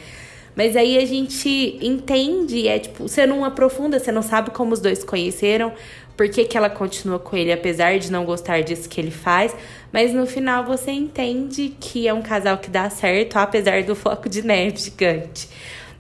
Mas 0.55 0.75
aí 0.75 0.97
a 0.97 1.05
gente 1.05 1.79
entende, 1.81 2.67
é 2.67 2.79
tipo, 2.79 3.07
você 3.07 3.25
não 3.25 3.45
aprofunda, 3.45 3.99
você 3.99 4.11
não 4.11 4.21
sabe 4.21 4.51
como 4.51 4.73
os 4.73 4.79
dois 4.79 5.03
conheceram, 5.03 5.73
por 6.21 6.29
que, 6.29 6.45
que 6.45 6.55
ela 6.55 6.69
continua 6.69 7.17
com 7.17 7.35
ele, 7.35 7.51
apesar 7.51 7.97
de 7.97 8.11
não 8.11 8.25
gostar 8.25 8.61
disso 8.61 8.87
que 8.87 9.01
ele 9.01 9.09
faz. 9.09 9.55
Mas 9.91 10.13
no 10.13 10.27
final 10.27 10.63
você 10.63 10.91
entende 10.91 11.75
que 11.79 12.07
é 12.07 12.13
um 12.13 12.21
casal 12.21 12.59
que 12.59 12.69
dá 12.69 12.87
certo, 12.91 13.37
apesar 13.37 13.81
do 13.81 13.95
floco 13.95 14.29
de 14.29 14.43
neve 14.43 14.77
gigante. 14.77 15.49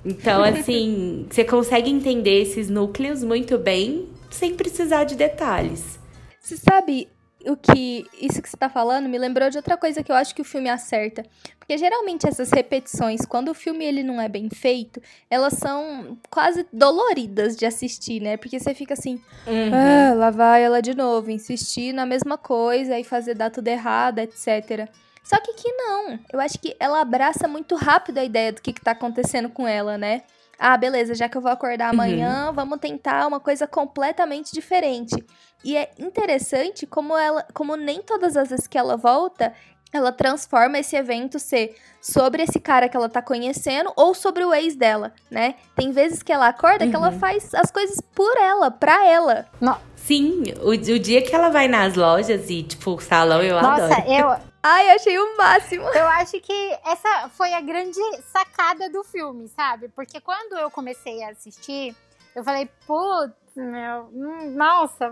Então, 0.05 0.43
assim, 0.45 1.25
você 1.27 1.43
consegue 1.43 1.89
entender 1.89 2.39
esses 2.39 2.69
núcleos 2.69 3.23
muito 3.23 3.57
bem, 3.57 4.09
sem 4.29 4.53
precisar 4.53 5.05
de 5.05 5.15
detalhes. 5.15 5.99
Você 6.39 6.55
sabe 6.55 7.07
o 7.47 7.57
que 7.57 8.05
isso 8.21 8.43
que 8.43 8.47
você 8.47 8.55
tá 8.55 8.69
falando 8.69 9.09
me 9.09 9.17
lembrou 9.17 9.49
de 9.49 9.57
outra 9.57 9.75
coisa 9.75 10.03
que 10.03 10.11
eu 10.11 10.15
acho 10.15 10.35
que 10.35 10.41
o 10.43 10.45
filme 10.45 10.69
acerta. 10.69 11.25
Porque 11.71 11.85
geralmente 11.85 12.27
essas 12.27 12.51
repetições, 12.51 13.21
quando 13.25 13.47
o 13.47 13.53
filme 13.53 13.85
ele 13.85 14.03
não 14.03 14.19
é 14.19 14.27
bem 14.27 14.49
feito, 14.49 15.01
elas 15.29 15.53
são 15.53 16.17
quase 16.29 16.67
doloridas 16.73 17.55
de 17.55 17.65
assistir, 17.65 18.21
né? 18.21 18.35
Porque 18.35 18.59
você 18.59 18.73
fica 18.73 18.93
assim, 18.93 19.15
uhum. 19.47 19.71
ah, 19.73 20.13
lá 20.15 20.31
vai 20.31 20.65
ela 20.65 20.81
de 20.81 20.93
novo, 20.93 21.31
insistir 21.31 21.93
na 21.93 22.05
mesma 22.05 22.37
coisa 22.37 22.99
e 22.99 23.05
fazer 23.05 23.35
dar 23.35 23.51
tudo 23.51 23.69
errado, 23.69 24.19
etc. 24.19 24.89
Só 25.23 25.39
que 25.39 25.51
aqui 25.51 25.71
não. 25.71 26.19
Eu 26.33 26.41
acho 26.41 26.59
que 26.59 26.75
ela 26.77 26.99
abraça 26.99 27.47
muito 27.47 27.75
rápido 27.75 28.17
a 28.17 28.25
ideia 28.25 28.51
do 28.51 28.61
que, 28.61 28.73
que 28.73 28.81
tá 28.81 28.91
acontecendo 28.91 29.49
com 29.49 29.65
ela, 29.65 29.97
né? 29.97 30.23
Ah, 30.59 30.75
beleza, 30.75 31.15
já 31.15 31.29
que 31.29 31.37
eu 31.37 31.41
vou 31.41 31.51
acordar 31.51 31.85
uhum. 31.93 32.01
amanhã, 32.01 32.47
uhum. 32.49 32.53
vamos 32.53 32.79
tentar 32.79 33.25
uma 33.25 33.39
coisa 33.39 33.65
completamente 33.65 34.51
diferente. 34.51 35.15
E 35.63 35.77
é 35.77 35.89
interessante 35.97 36.85
como 36.85 37.15
ela, 37.15 37.47
como 37.53 37.77
nem 37.77 38.01
todas 38.01 38.35
as 38.35 38.49
vezes 38.49 38.67
que 38.67 38.77
ela 38.77 38.97
volta, 38.97 39.53
ela 39.93 40.11
transforma 40.11 40.79
esse 40.79 40.95
evento 40.95 41.39
ser 41.39 41.75
sobre 42.01 42.43
esse 42.43 42.59
cara 42.59 42.87
que 42.87 42.95
ela 42.95 43.09
tá 43.09 43.21
conhecendo 43.21 43.91
ou 43.95 44.13
sobre 44.13 44.43
o 44.43 44.53
ex 44.53 44.75
dela, 44.75 45.13
né? 45.29 45.55
Tem 45.75 45.91
vezes 45.91 46.23
que 46.23 46.31
ela 46.31 46.47
acorda 46.47 46.85
uhum. 46.85 46.89
que 46.89 46.95
ela 46.95 47.09
uhum. 47.11 47.19
faz 47.19 47.53
as 47.53 47.69
coisas 47.69 47.99
por 48.13 48.35
ela, 48.37 48.71
pra 48.71 49.05
ela. 49.05 49.47
Não. 49.59 49.77
Sim, 49.95 50.43
o, 50.61 50.69
o 50.69 50.99
dia 50.99 51.21
que 51.21 51.35
ela 51.35 51.49
vai 51.49 51.67
nas 51.67 51.95
lojas 51.95 52.49
e, 52.49 52.63
tipo, 52.63 52.95
o 52.95 52.99
salão, 52.99 53.41
eu 53.41 53.61
Nossa, 53.61 53.85
adoro. 53.85 53.89
Nossa, 53.89 54.09
eu, 54.09 54.51
Ai, 54.63 54.91
achei 54.91 55.17
o 55.17 55.37
máximo. 55.37 55.87
Eu 55.89 56.07
acho 56.07 56.39
que 56.39 56.79
essa 56.85 57.29
foi 57.29 57.51
a 57.53 57.61
grande 57.61 57.99
sacada 58.31 58.89
do 58.89 59.03
filme, 59.03 59.47
sabe? 59.47 59.89
Porque 59.89 60.21
quando 60.21 60.53
eu 60.53 60.69
comecei 60.69 61.23
a 61.23 61.29
assistir, 61.29 61.95
eu 62.35 62.43
falei, 62.43 62.69
putz, 62.85 63.33
meu, 63.55 64.09
hum, 64.13 64.53
nossa, 64.55 65.09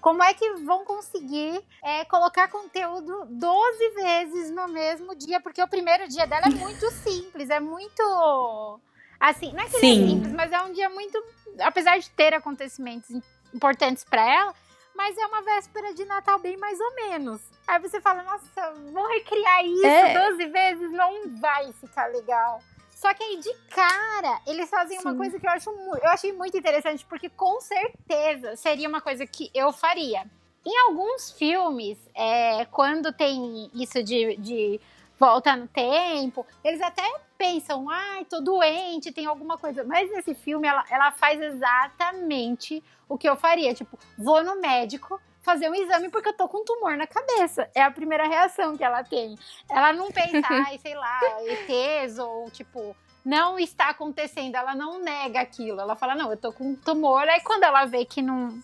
como 0.00 0.22
é 0.22 0.32
que 0.34 0.54
vão 0.64 0.84
conseguir 0.84 1.62
é, 1.82 2.04
colocar 2.06 2.48
conteúdo 2.48 3.26
12 3.28 3.90
vezes 3.90 4.50
no 4.50 4.68
mesmo 4.68 5.14
dia? 5.14 5.40
Porque 5.40 5.62
o 5.62 5.68
primeiro 5.68 6.08
dia 6.08 6.26
dela 6.26 6.46
é 6.46 6.50
muito 6.50 6.90
simples, 6.90 7.50
é 7.50 7.60
muito. 7.60 8.80
Assim, 9.18 9.52
não 9.52 9.60
é 9.60 9.68
que 9.68 9.76
ele 9.76 9.86
é 9.86 10.06
simples, 10.06 10.32
mas 10.32 10.52
é 10.52 10.62
um 10.62 10.72
dia 10.72 10.88
muito. 10.88 11.22
Apesar 11.60 11.98
de 11.98 12.08
ter 12.10 12.32
acontecimentos 12.32 13.10
importantes 13.54 14.04
para 14.04 14.22
ela, 14.22 14.54
mas 14.94 15.16
é 15.16 15.26
uma 15.26 15.42
véspera 15.42 15.92
de 15.94 16.04
Natal 16.04 16.38
bem 16.38 16.56
mais 16.56 16.78
ou 16.80 16.94
menos. 16.94 17.40
Aí 17.66 17.78
você 17.78 18.00
fala, 18.00 18.22
nossa, 18.22 18.72
vou 18.92 19.06
recriar 19.08 19.64
isso 19.64 19.86
é. 19.86 20.28
12 20.30 20.46
vezes, 20.46 20.92
não 20.92 21.38
vai 21.40 21.72
ficar 21.72 22.06
legal. 22.06 22.60
Só 23.00 23.14
que 23.14 23.24
aí, 23.24 23.38
de 23.38 23.54
cara, 23.70 24.42
eles 24.46 24.68
fazem 24.68 24.98
Sim. 24.98 25.08
uma 25.08 25.16
coisa 25.16 25.40
que 25.40 25.46
eu, 25.46 25.50
acho, 25.50 25.70
eu 25.70 26.10
achei 26.10 26.34
muito 26.34 26.58
interessante, 26.58 27.02
porque 27.06 27.30
com 27.30 27.58
certeza 27.58 28.56
seria 28.56 28.86
uma 28.86 29.00
coisa 29.00 29.26
que 29.26 29.50
eu 29.54 29.72
faria. 29.72 30.26
Em 30.66 30.78
alguns 30.80 31.30
filmes, 31.30 31.96
é, 32.14 32.66
quando 32.66 33.10
tem 33.10 33.70
isso 33.72 34.02
de, 34.02 34.36
de 34.36 34.78
volta 35.18 35.56
no 35.56 35.66
tempo, 35.66 36.46
eles 36.62 36.82
até 36.82 37.02
pensam, 37.38 37.88
ai, 37.88 38.26
tô 38.26 38.38
doente, 38.42 39.10
tem 39.10 39.24
alguma 39.24 39.56
coisa. 39.56 39.82
Mas 39.82 40.10
nesse 40.10 40.34
filme, 40.34 40.68
ela, 40.68 40.84
ela 40.90 41.10
faz 41.10 41.40
exatamente 41.40 42.84
o 43.08 43.16
que 43.16 43.26
eu 43.26 43.34
faria. 43.34 43.72
Tipo, 43.72 43.98
vou 44.18 44.44
no 44.44 44.60
médico, 44.60 45.18
fazer 45.42 45.68
um 45.70 45.74
exame 45.74 46.08
porque 46.08 46.28
eu 46.28 46.36
tô 46.36 46.48
com 46.48 46.58
um 46.58 46.64
tumor 46.64 46.96
na 46.96 47.06
cabeça. 47.06 47.68
É 47.74 47.82
a 47.82 47.90
primeira 47.90 48.26
reação 48.26 48.76
que 48.76 48.84
ela 48.84 49.02
tem. 49.02 49.36
Ela 49.68 49.92
não 49.92 50.10
pensa, 50.10 50.46
ai, 50.48 50.78
sei 50.78 50.94
lá, 50.94 51.20
ETs 51.46 52.18
ou 52.18 52.50
tipo, 52.50 52.96
não 53.24 53.58
está 53.58 53.88
acontecendo. 53.88 54.54
Ela 54.54 54.74
não 54.74 54.98
nega 54.98 55.40
aquilo. 55.40 55.80
Ela 55.80 55.96
fala, 55.96 56.14
não, 56.14 56.30
eu 56.30 56.36
tô 56.36 56.52
com 56.52 56.70
um 56.70 56.76
tumor. 56.76 57.28
Aí 57.28 57.40
quando 57.40 57.64
ela 57.64 57.84
vê 57.86 58.04
que 58.04 58.22
não, 58.22 58.58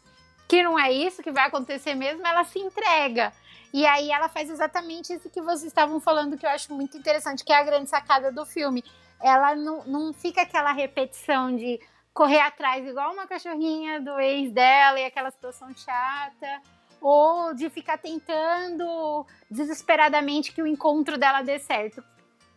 que 0.49 0.63
não 0.63 0.79
é 0.79 0.93
isso 0.93 1.23
que 1.23 1.31
vai 1.31 1.47
acontecer 1.47 1.95
mesmo, 1.95 2.27
ela 2.27 2.45
se 2.45 2.59
entrega. 2.59 3.33
E 3.73 3.85
aí 3.85 4.11
ela 4.11 4.29
faz 4.29 4.49
exatamente 4.49 5.13
isso 5.13 5.29
que 5.29 5.41
vocês 5.41 5.65
estavam 5.65 6.01
falando, 6.01 6.39
que 6.39 6.47
eu 6.47 6.51
acho 6.51 6.73
muito 6.73 6.97
interessante, 6.97 7.45
que 7.45 7.53
é 7.53 7.57
a 7.57 7.65
grande 7.65 7.91
sacada 7.91 8.31
do 8.33 8.47
filme. 8.47 8.83
Ela 9.21 9.55
não, 9.55 9.85
não 9.85 10.13
fica 10.13 10.43
aquela 10.43 10.73
repetição 10.73 11.55
de 11.55 11.81
correr 12.17 12.41
atrás 12.41 12.89
igual 12.89 13.13
uma 13.13 13.27
cachorrinha 13.27 14.01
do 14.01 14.19
ex 14.19 14.51
dela 14.51 14.99
e 14.99 15.05
aquela 15.05 15.31
situação 15.31 15.69
chata, 15.77 16.63
ou 16.99 17.53
de 17.53 17.69
ficar 17.69 17.99
tentando 17.99 19.27
desesperadamente 19.51 20.51
que 20.51 20.63
o 20.63 20.67
encontro 20.67 21.19
dela 21.19 21.43
dê 21.43 21.59
certo 21.59 22.03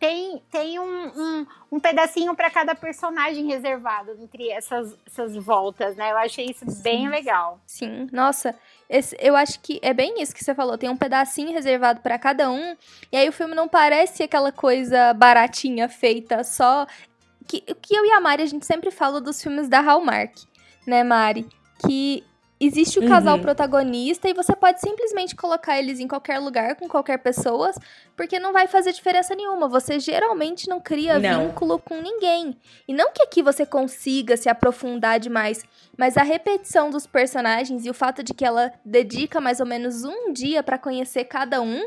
tem, 0.00 0.42
tem 0.50 0.78
um, 0.78 1.08
um, 1.08 1.46
um 1.72 1.78
pedacinho 1.78 2.34
para 2.34 2.50
cada 2.50 2.74
personagem 2.74 3.46
reservado 3.46 4.16
entre 4.18 4.48
essas, 4.48 4.96
essas 5.06 5.36
voltas, 5.36 5.94
né? 5.94 6.10
Eu 6.10 6.16
achei 6.16 6.46
isso 6.46 6.64
Sim. 6.70 6.82
bem 6.82 7.08
legal. 7.10 7.60
Sim, 7.66 8.08
nossa, 8.10 8.58
esse, 8.88 9.14
eu 9.20 9.36
acho 9.36 9.60
que 9.60 9.78
é 9.82 9.92
bem 9.92 10.22
isso 10.22 10.34
que 10.34 10.42
você 10.42 10.54
falou. 10.54 10.78
Tem 10.78 10.88
um 10.88 10.96
pedacinho 10.96 11.52
reservado 11.52 12.00
para 12.00 12.18
cada 12.18 12.50
um, 12.50 12.74
e 13.12 13.16
aí 13.16 13.28
o 13.28 13.32
filme 13.32 13.54
não 13.54 13.68
parece 13.68 14.22
aquela 14.22 14.50
coisa 14.50 15.12
baratinha 15.12 15.86
feita 15.86 16.42
só. 16.42 16.86
Que, 17.50 17.60
que 17.60 17.96
eu 17.96 18.06
e 18.06 18.12
a 18.12 18.20
Mari 18.20 18.44
a 18.44 18.46
gente 18.46 18.64
sempre 18.64 18.92
fala 18.92 19.20
dos 19.20 19.42
filmes 19.42 19.68
da 19.68 19.80
Hallmark, 19.80 20.36
né, 20.86 21.02
Mari? 21.02 21.48
Que 21.84 22.22
existe 22.60 23.00
o 23.00 23.08
casal 23.08 23.38
uhum. 23.38 23.42
protagonista 23.42 24.28
e 24.28 24.34
você 24.34 24.54
pode 24.54 24.80
simplesmente 24.80 25.34
colocar 25.34 25.76
eles 25.76 25.98
em 25.98 26.06
qualquer 26.06 26.38
lugar 26.38 26.76
com 26.76 26.86
qualquer 26.86 27.18
pessoa, 27.18 27.72
porque 28.14 28.38
não 28.38 28.52
vai 28.52 28.68
fazer 28.68 28.92
diferença 28.92 29.34
nenhuma. 29.34 29.66
Você 29.66 29.98
geralmente 29.98 30.68
não 30.68 30.78
cria 30.78 31.18
não. 31.18 31.48
vínculo 31.48 31.80
com 31.80 32.00
ninguém. 32.00 32.56
E 32.86 32.94
não 32.94 33.10
que 33.12 33.24
aqui 33.24 33.42
você 33.42 33.66
consiga 33.66 34.36
se 34.36 34.48
aprofundar 34.48 35.18
demais, 35.18 35.64
mas 35.98 36.16
a 36.16 36.22
repetição 36.22 36.88
dos 36.88 37.04
personagens 37.04 37.84
e 37.84 37.90
o 37.90 37.94
fato 37.94 38.22
de 38.22 38.32
que 38.32 38.44
ela 38.44 38.72
dedica 38.84 39.40
mais 39.40 39.58
ou 39.58 39.66
menos 39.66 40.04
um 40.04 40.32
dia 40.32 40.62
para 40.62 40.78
conhecer 40.78 41.24
cada 41.24 41.60
um, 41.60 41.82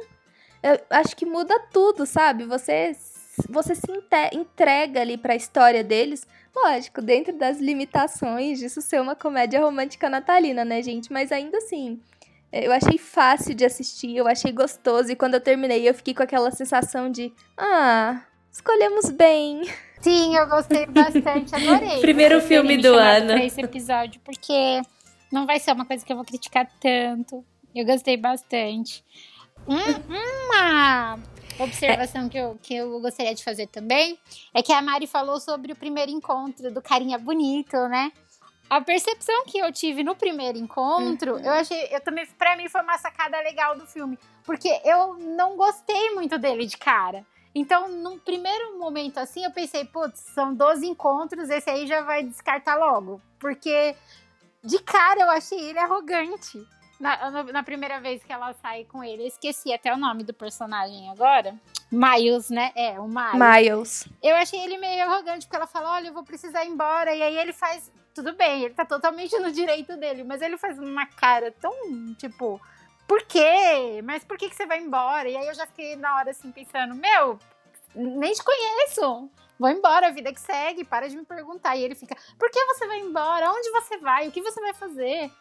eu 0.61 0.77
acho 0.89 1.15
que 1.15 1.25
muda 1.25 1.57
tudo, 1.71 2.05
sabe? 2.05 2.43
Você 2.43 2.93
você 3.49 3.75
se 3.75 3.91
entrega 4.33 5.01
ali 5.01 5.17
para 5.17 5.33
a 5.33 5.35
história 5.35 5.83
deles, 5.83 6.27
lógico, 6.55 7.01
dentro 7.01 7.33
das 7.37 7.59
limitações 7.59 8.59
disso 8.59 8.81
ser 8.81 9.01
uma 9.01 9.15
comédia 9.15 9.59
romântica 9.59 10.09
natalina, 10.09 10.63
né, 10.63 10.81
gente? 10.81 11.11
Mas 11.11 11.31
ainda 11.31 11.57
assim, 11.57 11.99
eu 12.51 12.71
achei 12.71 12.97
fácil 12.97 13.55
de 13.55 13.65
assistir, 13.65 14.15
eu 14.15 14.27
achei 14.27 14.51
gostoso 14.51 15.11
e 15.11 15.15
quando 15.15 15.33
eu 15.33 15.41
terminei 15.41 15.87
eu 15.87 15.93
fiquei 15.93 16.13
com 16.13 16.23
aquela 16.23 16.51
sensação 16.51 17.09
de, 17.09 17.33
ah, 17.57 18.21
escolhemos 18.51 19.09
bem. 19.09 19.63
Sim, 19.99 20.35
eu 20.35 20.47
gostei 20.47 20.85
bastante, 20.85 21.55
adorei. 21.55 21.99
Primeiro 22.01 22.39
filme 22.41 22.77
do 22.77 22.93
ano. 22.93 23.33
Esse 23.37 23.61
episódio, 23.61 24.21
porque 24.23 24.81
não 25.31 25.47
vai 25.47 25.59
ser 25.59 25.71
uma 25.71 25.85
coisa 25.85 26.05
que 26.05 26.11
eu 26.11 26.17
vou 26.17 26.25
criticar 26.25 26.69
tanto. 26.79 27.43
Eu 27.73 27.85
gostei 27.85 28.17
bastante. 28.17 29.03
uma 29.65 31.17
observação 31.59 32.29
que 32.29 32.37
eu, 32.37 32.59
que 32.61 32.75
eu 32.75 32.99
gostaria 32.99 33.33
de 33.33 33.43
fazer 33.43 33.67
também 33.67 34.17
é 34.53 34.61
que 34.61 34.71
a 34.71 34.81
Mari 34.81 35.07
falou 35.07 35.39
sobre 35.39 35.71
o 35.71 35.75
primeiro 35.75 36.11
encontro 36.11 36.71
do 36.71 36.81
carinha 36.81 37.17
bonito, 37.17 37.77
né? 37.87 38.11
A 38.69 38.81
percepção 38.81 39.45
que 39.45 39.59
eu 39.59 39.71
tive 39.71 40.03
no 40.03 40.15
primeiro 40.15 40.57
encontro, 40.57 41.33
uhum. 41.33 41.39
eu 41.39 41.51
achei, 41.51 41.89
eu 41.91 42.01
também, 42.01 42.25
pra 42.37 42.55
mim, 42.57 42.67
foi 42.67 42.81
uma 42.81 42.97
sacada 42.97 43.39
legal 43.41 43.77
do 43.77 43.85
filme, 43.85 44.17
porque 44.43 44.81
eu 44.83 45.15
não 45.15 45.55
gostei 45.55 46.11
muito 46.11 46.37
dele 46.39 46.65
de 46.65 46.77
cara. 46.77 47.25
Então, 47.53 47.87
num 47.87 48.17
primeiro 48.17 48.79
momento 48.79 49.19
assim, 49.19 49.43
eu 49.43 49.51
pensei, 49.51 49.85
putz, 49.85 50.19
são 50.33 50.55
12 50.55 50.87
encontros, 50.87 51.49
esse 51.49 51.69
aí 51.69 51.85
já 51.85 52.01
vai 52.01 52.23
descartar 52.23 52.75
logo. 52.75 53.21
Porque 53.37 53.95
de 54.63 54.79
cara 54.79 55.21
eu 55.21 55.29
achei 55.29 55.59
ele 55.59 55.77
arrogante 55.77 56.65
na, 56.99 57.43
na, 57.43 57.63
primeira 57.63 57.99
vez 57.99 58.23
que 58.23 58.31
ela 58.31 58.53
sai 58.53 58.85
com 58.85 59.03
ele. 59.03 59.23
Eu 59.23 59.27
esqueci 59.27 59.73
até 59.73 59.93
o 59.93 59.97
nome 59.97 60.23
do 60.23 60.33
personagem 60.33 61.09
agora. 61.09 61.55
Miles, 61.91 62.49
né? 62.49 62.71
É, 62.75 62.99
o 62.99 63.07
Miles. 63.07 63.33
Miles. 63.33 64.07
Eu 64.21 64.35
achei 64.35 64.59
ele 64.59 64.77
meio 64.77 65.03
arrogante, 65.03 65.45
porque 65.45 65.55
ela 65.55 65.67
fala: 65.67 65.93
olha, 65.93 66.07
eu 66.07 66.13
vou 66.13 66.23
precisar 66.23 66.63
ir 66.65 66.69
embora. 66.69 67.13
E 67.13 67.21
aí 67.21 67.37
ele 67.37 67.53
faz. 67.53 67.91
Tudo 68.13 68.33
bem, 68.33 68.63
ele 68.63 68.73
tá 68.75 68.85
totalmente 68.85 69.37
no 69.39 69.51
direito 69.51 69.97
dele, 69.97 70.23
mas 70.23 70.39
ele 70.41 70.55
faz 70.55 70.77
uma 70.77 71.07
cara 71.07 71.51
tão, 71.59 71.73
tipo, 72.15 72.61
por 73.07 73.23
quê? 73.23 74.01
Mas 74.03 74.23
por 74.23 74.37
que, 74.37 74.49
que 74.49 74.55
você 74.55 74.67
vai 74.67 74.79
embora? 74.79 75.27
E 75.27 75.35
aí 75.35 75.47
eu 75.47 75.53
já 75.55 75.65
fiquei 75.65 75.95
na 75.95 76.15
hora 76.17 76.29
assim 76.29 76.51
pensando, 76.51 76.93
meu, 76.93 77.39
nem 77.95 78.33
te 78.33 78.43
conheço. 78.43 79.29
Vou 79.59 79.69
embora, 79.69 80.07
a 80.07 80.11
vida 80.11 80.33
que 80.33 80.41
segue, 80.41 80.83
para 80.83 81.07
de 81.07 81.15
me 81.15 81.25
perguntar. 81.25 81.75
E 81.75 81.83
ele 81.83 81.95
fica, 81.95 82.15
por 82.37 82.49
que 82.49 82.63
você 82.65 82.85
vai 82.87 82.99
embora? 82.99 83.51
Onde 83.51 83.71
você 83.71 83.97
vai? 83.97 84.27
O 84.27 84.31
que 84.31 84.41
você 84.41 84.59
vai 84.61 84.73
fazer? 84.73 85.31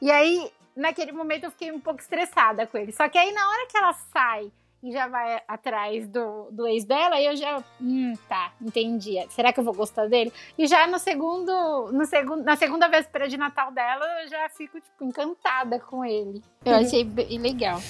E 0.00 0.10
aí 0.10 0.50
naquele 0.78 1.12
momento 1.12 1.44
eu 1.44 1.50
fiquei 1.50 1.72
um 1.72 1.80
pouco 1.80 2.00
estressada 2.00 2.66
com 2.66 2.78
ele. 2.78 2.92
Só 2.92 3.08
que 3.08 3.18
aí 3.18 3.32
na 3.32 3.48
hora 3.48 3.66
que 3.66 3.76
ela 3.76 3.92
sai 3.92 4.50
e 4.82 4.92
já 4.92 5.08
vai 5.08 5.42
atrás 5.48 6.06
do, 6.06 6.48
do 6.52 6.66
ex 6.66 6.84
dela, 6.84 7.20
eu 7.20 7.34
já, 7.36 7.62
hum, 7.80 8.12
tá, 8.28 8.52
entendi. 8.62 9.16
Será 9.30 9.52
que 9.52 9.58
eu 9.58 9.64
vou 9.64 9.74
gostar 9.74 10.06
dele? 10.06 10.32
E 10.56 10.68
já 10.68 10.86
no 10.86 11.00
segundo, 11.00 11.90
no 11.92 12.06
segundo, 12.06 12.44
na 12.44 12.56
segunda 12.56 12.86
véspera 12.88 13.28
de 13.28 13.36
Natal 13.36 13.72
dela, 13.72 14.04
eu 14.22 14.28
já 14.28 14.48
fico 14.48 14.80
tipo 14.80 15.04
encantada 15.04 15.80
com 15.80 16.04
ele. 16.04 16.42
Eu 16.64 16.74
uhum. 16.74 16.78
achei 16.78 17.02
bem 17.02 17.38
legal. 17.38 17.80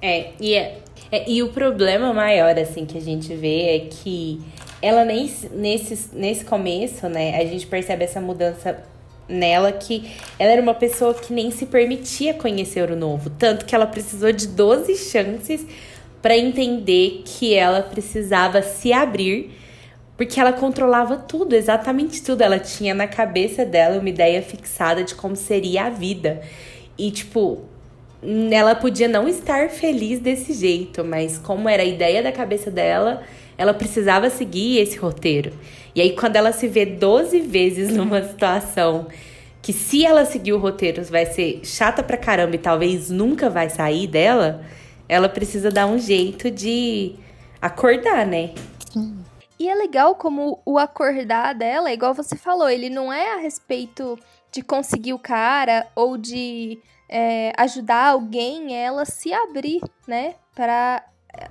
É, 0.00 0.34
e 0.38 0.54
é, 0.54 0.82
é, 1.10 1.28
e 1.28 1.42
o 1.42 1.52
problema 1.52 2.12
maior 2.12 2.56
assim 2.58 2.86
que 2.86 2.98
a 2.98 3.00
gente 3.00 3.34
vê 3.34 3.76
é 3.76 3.78
que 3.88 4.40
ela 4.80 5.04
nem 5.04 5.26
nesse 5.52 6.14
nesse 6.14 6.44
começo, 6.44 7.08
né, 7.08 7.34
a 7.40 7.44
gente 7.46 7.66
percebe 7.66 8.04
essa 8.04 8.20
mudança 8.20 8.84
nela 9.28 9.72
que 9.72 10.10
ela 10.38 10.52
era 10.52 10.62
uma 10.62 10.74
pessoa 10.74 11.14
que 11.14 11.32
nem 11.32 11.50
se 11.50 11.66
permitia 11.66 12.34
conhecer 12.34 12.90
o 12.90 12.96
novo, 12.96 13.30
tanto 13.30 13.64
que 13.64 13.74
ela 13.74 13.86
precisou 13.86 14.32
de 14.32 14.46
12 14.46 14.96
chances 14.96 15.66
para 16.22 16.36
entender 16.36 17.22
que 17.24 17.54
ela 17.54 17.82
precisava 17.82 18.62
se 18.62 18.92
abrir, 18.92 19.52
porque 20.16 20.40
ela 20.40 20.52
controlava 20.52 21.16
tudo, 21.16 21.54
exatamente 21.54 22.22
tudo. 22.22 22.40
Ela 22.40 22.58
tinha 22.58 22.94
na 22.94 23.06
cabeça 23.06 23.64
dela 23.64 24.00
uma 24.00 24.08
ideia 24.08 24.42
fixada 24.42 25.04
de 25.04 25.14
como 25.14 25.36
seria 25.36 25.84
a 25.84 25.90
vida. 25.90 26.40
E 26.98 27.10
tipo, 27.10 27.62
ela 28.50 28.74
podia 28.74 29.06
não 29.06 29.28
estar 29.28 29.68
feliz 29.68 30.18
desse 30.18 30.52
jeito, 30.52 31.04
mas 31.04 31.38
como 31.38 31.68
era 31.68 31.82
a 31.82 31.86
ideia 31.86 32.22
da 32.22 32.32
cabeça 32.32 32.70
dela, 32.70 33.22
ela 33.58 33.74
precisava 33.74 34.30
seguir 34.30 34.78
esse 34.78 34.96
roteiro. 34.96 35.52
E 35.96 36.02
aí, 36.02 36.14
quando 36.14 36.36
ela 36.36 36.52
se 36.52 36.68
vê 36.68 36.84
12 36.84 37.40
vezes 37.40 37.88
numa 37.96 38.22
situação 38.22 39.06
que, 39.62 39.72
se 39.72 40.04
ela 40.04 40.26
seguir 40.26 40.52
o 40.52 40.58
roteiro, 40.58 41.02
vai 41.04 41.24
ser 41.24 41.62
chata 41.64 42.02
pra 42.02 42.18
caramba 42.18 42.54
e 42.54 42.58
talvez 42.58 43.08
nunca 43.08 43.48
vai 43.48 43.70
sair 43.70 44.06
dela, 44.06 44.62
ela 45.08 45.26
precisa 45.26 45.70
dar 45.70 45.86
um 45.86 45.98
jeito 45.98 46.50
de 46.50 47.14
acordar, 47.62 48.26
né? 48.26 48.52
E 49.58 49.70
é 49.70 49.74
legal 49.74 50.16
como 50.16 50.60
o 50.66 50.76
acordar 50.78 51.54
dela, 51.54 51.90
igual 51.90 52.12
você 52.12 52.36
falou, 52.36 52.68
ele 52.68 52.90
não 52.90 53.10
é 53.10 53.32
a 53.32 53.38
respeito 53.38 54.18
de 54.52 54.60
conseguir 54.60 55.14
o 55.14 55.18
cara 55.18 55.86
ou 55.96 56.18
de 56.18 56.78
é, 57.08 57.54
ajudar 57.56 58.08
alguém, 58.08 58.76
ela 58.76 59.06
se 59.06 59.32
abrir, 59.32 59.80
né? 60.06 60.34
Pra 60.54 61.02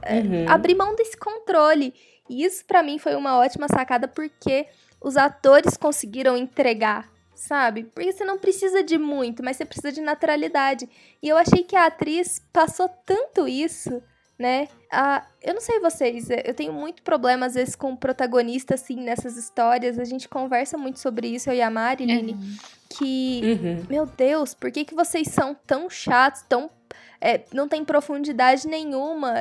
é, 0.03 0.19
uhum. 0.19 0.45
abrir 0.47 0.75
mão 0.75 0.95
desse 0.95 1.17
controle. 1.17 1.95
E 2.29 2.43
isso 2.43 2.65
para 2.65 2.83
mim 2.83 2.97
foi 2.97 3.15
uma 3.15 3.37
ótima 3.37 3.67
sacada 3.67 4.07
porque 4.07 4.67
os 5.01 5.17
atores 5.17 5.77
conseguiram 5.77 6.35
entregar, 6.35 7.09
sabe? 7.35 7.83
Porque 7.83 8.11
você 8.11 8.25
não 8.25 8.39
precisa 8.39 8.83
de 8.83 8.97
muito, 8.97 9.43
mas 9.43 9.57
você 9.57 9.65
precisa 9.65 9.91
de 9.91 10.01
naturalidade. 10.01 10.89
E 11.21 11.29
eu 11.29 11.37
achei 11.37 11.63
que 11.63 11.75
a 11.75 11.85
atriz 11.85 12.41
passou 12.51 12.89
tanto 13.05 13.47
isso, 13.47 14.01
né? 14.37 14.67
Ah, 14.91 15.25
eu 15.41 15.53
não 15.53 15.61
sei 15.61 15.79
vocês, 15.79 16.29
eu 16.29 16.53
tenho 16.53 16.73
muito 16.73 17.03
problema 17.03 17.45
às 17.45 17.53
vezes 17.53 17.75
com 17.75 17.93
o 17.93 17.97
protagonista, 17.97 18.73
assim, 18.73 18.95
nessas 18.95 19.37
histórias. 19.37 19.99
A 19.99 20.03
gente 20.03 20.27
conversa 20.27 20.77
muito 20.77 20.99
sobre 20.99 21.27
isso, 21.27 21.49
eu 21.49 21.53
e 21.53 21.61
a 21.61 21.69
Marilyn, 21.69 22.31
uhum. 22.31 22.57
que, 22.89 23.41
uhum. 23.43 23.85
meu 23.89 24.05
Deus, 24.05 24.53
por 24.53 24.71
que, 24.71 24.83
que 24.83 24.95
vocês 24.95 25.27
são 25.27 25.55
tão 25.67 25.89
chatos, 25.89 26.41
tão. 26.49 26.69
É, 27.21 27.41
não 27.53 27.67
tem 27.67 27.85
profundidade 27.85 28.67
nenhuma? 28.67 29.33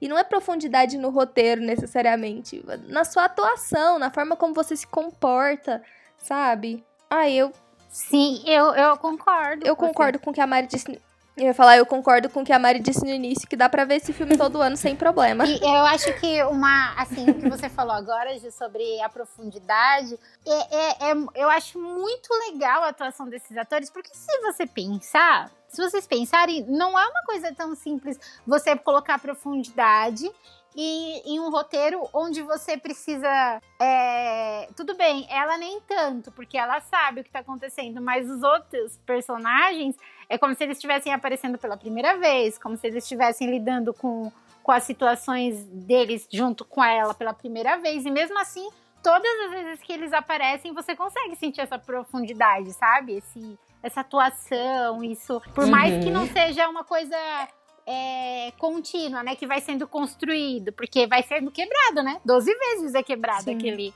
E 0.00 0.08
não 0.08 0.18
é 0.18 0.24
profundidade 0.24 0.98
no 0.98 1.10
roteiro 1.10 1.60
necessariamente, 1.60 2.64
na 2.88 3.04
sua 3.04 3.24
atuação, 3.24 3.98
na 3.98 4.10
forma 4.10 4.36
como 4.36 4.54
você 4.54 4.76
se 4.76 4.86
comporta, 4.86 5.82
sabe? 6.18 6.84
Ah, 7.08 7.28
eu. 7.28 7.52
Sim, 7.88 8.42
eu, 8.44 8.74
eu 8.74 8.96
concordo. 8.96 9.66
Eu 9.66 9.76
com 9.76 9.86
concordo 9.86 10.18
você. 10.18 10.24
com 10.24 10.30
o 10.30 10.34
que 10.34 10.40
a 10.40 10.46
Mari 10.46 10.66
disse. 10.66 11.00
Eu 11.36 11.46
ia 11.46 11.54
falar, 11.54 11.76
eu 11.76 11.84
concordo 11.84 12.28
com 12.28 12.42
o 12.42 12.44
que 12.44 12.52
a 12.52 12.58
Mari 12.60 12.78
disse 12.78 13.04
no 13.04 13.10
início, 13.10 13.48
que 13.48 13.56
dá 13.56 13.68
pra 13.68 13.84
ver 13.84 13.96
esse 13.96 14.12
filme 14.12 14.36
todo 14.36 14.62
ano 14.62 14.76
sem 14.76 14.94
problema. 14.94 15.44
E 15.44 15.58
eu 15.60 15.84
acho 15.86 16.12
que 16.20 16.44
uma, 16.44 16.94
assim, 16.96 17.28
o 17.28 17.34
que 17.34 17.48
você 17.48 17.68
falou 17.68 17.92
agora 17.92 18.38
de, 18.38 18.52
sobre 18.52 19.00
a 19.02 19.08
profundidade, 19.08 20.16
é, 20.46 20.76
é, 20.76 21.10
é, 21.10 21.14
eu 21.34 21.50
acho 21.50 21.76
muito 21.80 22.28
legal 22.48 22.84
a 22.84 22.90
atuação 22.90 23.28
desses 23.28 23.56
atores, 23.56 23.90
porque 23.90 24.10
se 24.14 24.40
você 24.42 24.64
pensar, 24.64 25.50
se 25.66 25.82
vocês 25.82 26.06
pensarem, 26.06 26.64
não 26.68 26.96
é 26.96 27.04
uma 27.04 27.22
coisa 27.26 27.52
tão 27.52 27.74
simples 27.74 28.16
você 28.46 28.76
colocar 28.76 29.18
profundidade 29.18 30.30
e 30.76 31.22
em 31.24 31.38
um 31.40 31.50
roteiro 31.50 32.08
onde 32.12 32.42
você 32.42 32.76
precisa. 32.76 33.60
É... 33.80 34.68
Tudo 34.76 34.96
bem, 34.96 35.26
ela 35.30 35.56
nem 35.56 35.80
tanto, 35.80 36.32
porque 36.32 36.58
ela 36.58 36.80
sabe 36.80 37.20
o 37.20 37.24
que 37.24 37.28
está 37.28 37.40
acontecendo, 37.40 38.00
mas 38.00 38.28
os 38.28 38.42
outros 38.42 38.98
personagens 39.06 39.96
é 40.28 40.38
como 40.38 40.54
se 40.54 40.64
eles 40.64 40.76
estivessem 40.76 41.12
aparecendo 41.12 41.58
pela 41.58 41.76
primeira 41.76 42.16
vez, 42.16 42.58
como 42.58 42.76
se 42.76 42.86
eles 42.86 43.04
estivessem 43.04 43.50
lidando 43.50 43.92
com, 43.92 44.30
com 44.62 44.72
as 44.72 44.84
situações 44.84 45.64
deles 45.66 46.26
junto 46.32 46.64
com 46.64 46.82
ela 46.82 47.14
pela 47.14 47.32
primeira 47.32 47.76
vez, 47.78 48.04
e 48.04 48.10
mesmo 48.10 48.38
assim. 48.38 48.68
Todas 49.02 49.30
as 49.44 49.50
vezes 49.50 49.82
que 49.82 49.92
eles 49.92 50.14
aparecem, 50.14 50.72
você 50.72 50.96
consegue 50.96 51.36
sentir 51.36 51.60
essa 51.60 51.78
profundidade, 51.78 52.72
sabe? 52.72 53.18
Esse, 53.18 53.58
essa 53.82 54.00
atuação, 54.00 55.04
isso. 55.04 55.42
Por 55.54 55.66
mais 55.66 56.02
que 56.02 56.10
não 56.10 56.22
uhum. 56.22 56.32
seja 56.32 56.66
uma 56.70 56.84
coisa 56.84 57.14
é, 57.86 58.52
contínua, 58.58 59.22
né? 59.22 59.36
Que 59.36 59.46
vai 59.46 59.60
sendo 59.60 59.86
construído, 59.86 60.72
porque 60.72 61.06
vai 61.06 61.22
sendo 61.22 61.50
quebrado, 61.50 62.02
né? 62.02 62.20
Doze 62.24 62.52
vezes 62.54 62.94
é 62.94 63.02
quebrado 63.02 63.50
aquele, 63.50 63.92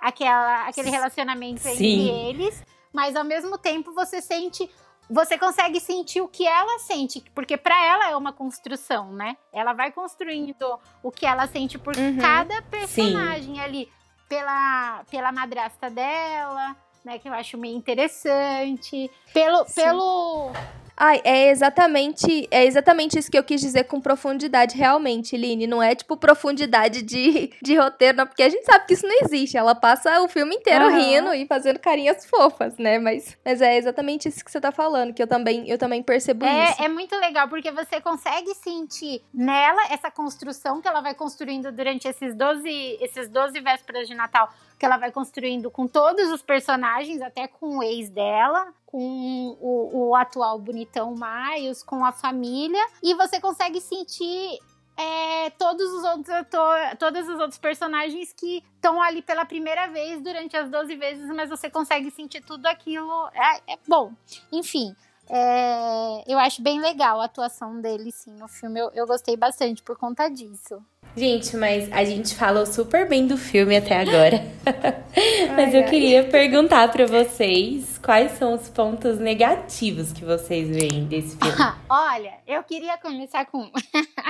aquela, 0.00 0.66
aquele 0.66 0.90
relacionamento 0.90 1.60
Sim. 1.60 1.70
entre 1.70 2.08
eles, 2.28 2.64
mas 2.92 3.14
ao 3.16 3.24
mesmo 3.24 3.56
tempo 3.56 3.92
você 3.92 4.20
sente. 4.20 4.68
Você 5.10 5.38
consegue 5.38 5.80
sentir 5.80 6.20
o 6.20 6.28
que 6.28 6.46
ela 6.46 6.78
sente, 6.80 7.22
porque 7.34 7.56
para 7.56 7.82
ela 7.84 8.10
é 8.10 8.16
uma 8.16 8.32
construção, 8.32 9.10
né? 9.12 9.36
Ela 9.52 9.72
vai 9.72 9.90
construindo 9.90 10.78
o 11.02 11.10
que 11.10 11.24
ela 11.24 11.46
sente 11.46 11.78
por 11.78 11.96
uhum. 11.96 12.18
cada 12.18 12.60
personagem 12.62 13.54
Sim. 13.54 13.60
ali, 13.60 13.88
pela, 14.28 15.04
pela 15.10 15.32
madrasta 15.32 15.88
dela, 15.88 16.76
né? 17.04 17.18
Que 17.18 17.28
eu 17.28 17.32
acho 17.32 17.56
meio 17.56 17.76
interessante. 17.76 19.10
Pelo, 19.32 19.64
pelo, 19.74 20.52
Ai, 21.00 21.20
é 21.22 21.50
exatamente, 21.50 22.48
é 22.50 22.64
exatamente 22.64 23.16
isso 23.16 23.30
que 23.30 23.38
eu 23.38 23.44
quis 23.44 23.60
dizer 23.60 23.84
com 23.84 24.00
profundidade, 24.00 24.76
realmente, 24.76 25.36
Line. 25.36 25.64
Não 25.64 25.80
é 25.80 25.94
tipo 25.94 26.16
profundidade 26.16 27.02
de, 27.02 27.52
de 27.62 27.76
roteiro, 27.76 28.18
não, 28.18 28.26
porque 28.26 28.42
a 28.42 28.48
gente 28.48 28.64
sabe 28.64 28.84
que 28.84 28.94
isso 28.94 29.06
não 29.06 29.14
existe. 29.22 29.56
Ela 29.56 29.76
passa 29.76 30.20
o 30.20 30.28
filme 30.28 30.56
inteiro 30.56 30.86
Aham. 30.86 30.98
rindo 30.98 31.34
e 31.34 31.46
fazendo 31.46 31.78
carinhas 31.78 32.26
fofas, 32.26 32.76
né? 32.78 32.98
Mas, 32.98 33.38
mas 33.44 33.62
é 33.62 33.76
exatamente 33.76 34.28
isso 34.28 34.44
que 34.44 34.50
você 34.50 34.60
tá 34.60 34.72
falando, 34.72 35.14
que 35.14 35.22
eu 35.22 35.28
também, 35.28 35.68
eu 35.68 35.78
também 35.78 36.02
percebo 36.02 36.44
isso. 36.44 36.82
É, 36.82 36.86
é 36.86 36.88
muito 36.88 37.14
legal, 37.16 37.48
porque 37.48 37.70
você 37.70 38.00
consegue 38.00 38.52
sentir 38.56 39.22
nela 39.32 39.92
essa 39.92 40.10
construção 40.10 40.82
que 40.82 40.88
ela 40.88 41.00
vai 41.00 41.14
construindo 41.14 41.70
durante 41.70 42.08
esses 42.08 42.34
12, 42.34 42.68
esses 43.00 43.28
12 43.28 43.60
vésperas 43.60 44.08
de 44.08 44.14
Natal, 44.16 44.50
que 44.76 44.84
ela 44.84 44.96
vai 44.96 45.12
construindo 45.12 45.70
com 45.70 45.86
todos 45.86 46.32
os 46.32 46.42
personagens, 46.42 47.22
até 47.22 47.46
com 47.46 47.78
o 47.78 47.82
ex 47.84 48.10
dela, 48.10 48.72
com 48.90 49.54
o, 49.60 50.08
o 50.08 50.16
atual 50.16 50.58
bonitão 50.58 51.14
Miles, 51.14 51.82
com 51.82 52.02
a 52.06 52.10
família, 52.10 52.82
e 53.02 53.14
você 53.14 53.38
consegue 53.38 53.82
sentir 53.82 54.58
é, 54.96 55.50
todos 55.50 55.92
os 55.92 56.04
outros 56.04 56.30
atores, 56.30 56.98
todos 56.98 57.28
os 57.28 57.38
outros 57.38 57.58
personagens 57.58 58.32
que 58.32 58.64
estão 58.76 59.00
ali 59.02 59.20
pela 59.20 59.44
primeira 59.44 59.88
vez 59.88 60.22
durante 60.22 60.56
as 60.56 60.70
12 60.70 60.96
vezes, 60.96 61.26
mas 61.28 61.50
você 61.50 61.68
consegue 61.68 62.10
sentir 62.10 62.42
tudo 62.42 62.64
aquilo. 62.64 63.28
É, 63.34 63.74
é 63.74 63.78
bom. 63.86 64.10
Enfim, 64.50 64.96
é, 65.28 66.24
eu 66.26 66.38
acho 66.38 66.62
bem 66.62 66.80
legal 66.80 67.20
a 67.20 67.26
atuação 67.26 67.82
dele, 67.82 68.10
sim, 68.10 68.32
no 68.32 68.48
filme. 68.48 68.80
Eu, 68.80 68.90
eu 68.94 69.06
gostei 69.06 69.36
bastante 69.36 69.82
por 69.82 69.98
conta 69.98 70.30
disso. 70.30 70.82
Gente, 71.16 71.56
mas 71.56 71.90
a 71.92 72.04
gente 72.04 72.34
falou 72.34 72.64
super 72.64 73.08
bem 73.08 73.26
do 73.26 73.36
filme 73.36 73.76
até 73.76 74.00
agora. 74.00 74.44
mas 75.56 75.74
Ai, 75.74 75.76
eu 75.76 75.84
ai. 75.84 75.90
queria 75.90 76.24
perguntar 76.24 76.90
pra 76.92 77.06
vocês 77.06 77.98
quais 77.98 78.32
são 78.32 78.54
os 78.54 78.68
pontos 78.68 79.18
negativos 79.18 80.12
que 80.12 80.24
vocês 80.24 80.68
veem 80.68 81.06
desse 81.06 81.36
filme. 81.36 81.56
Olha, 81.90 82.34
eu 82.46 82.62
queria 82.62 82.96
começar 82.98 83.46
com, 83.46 83.70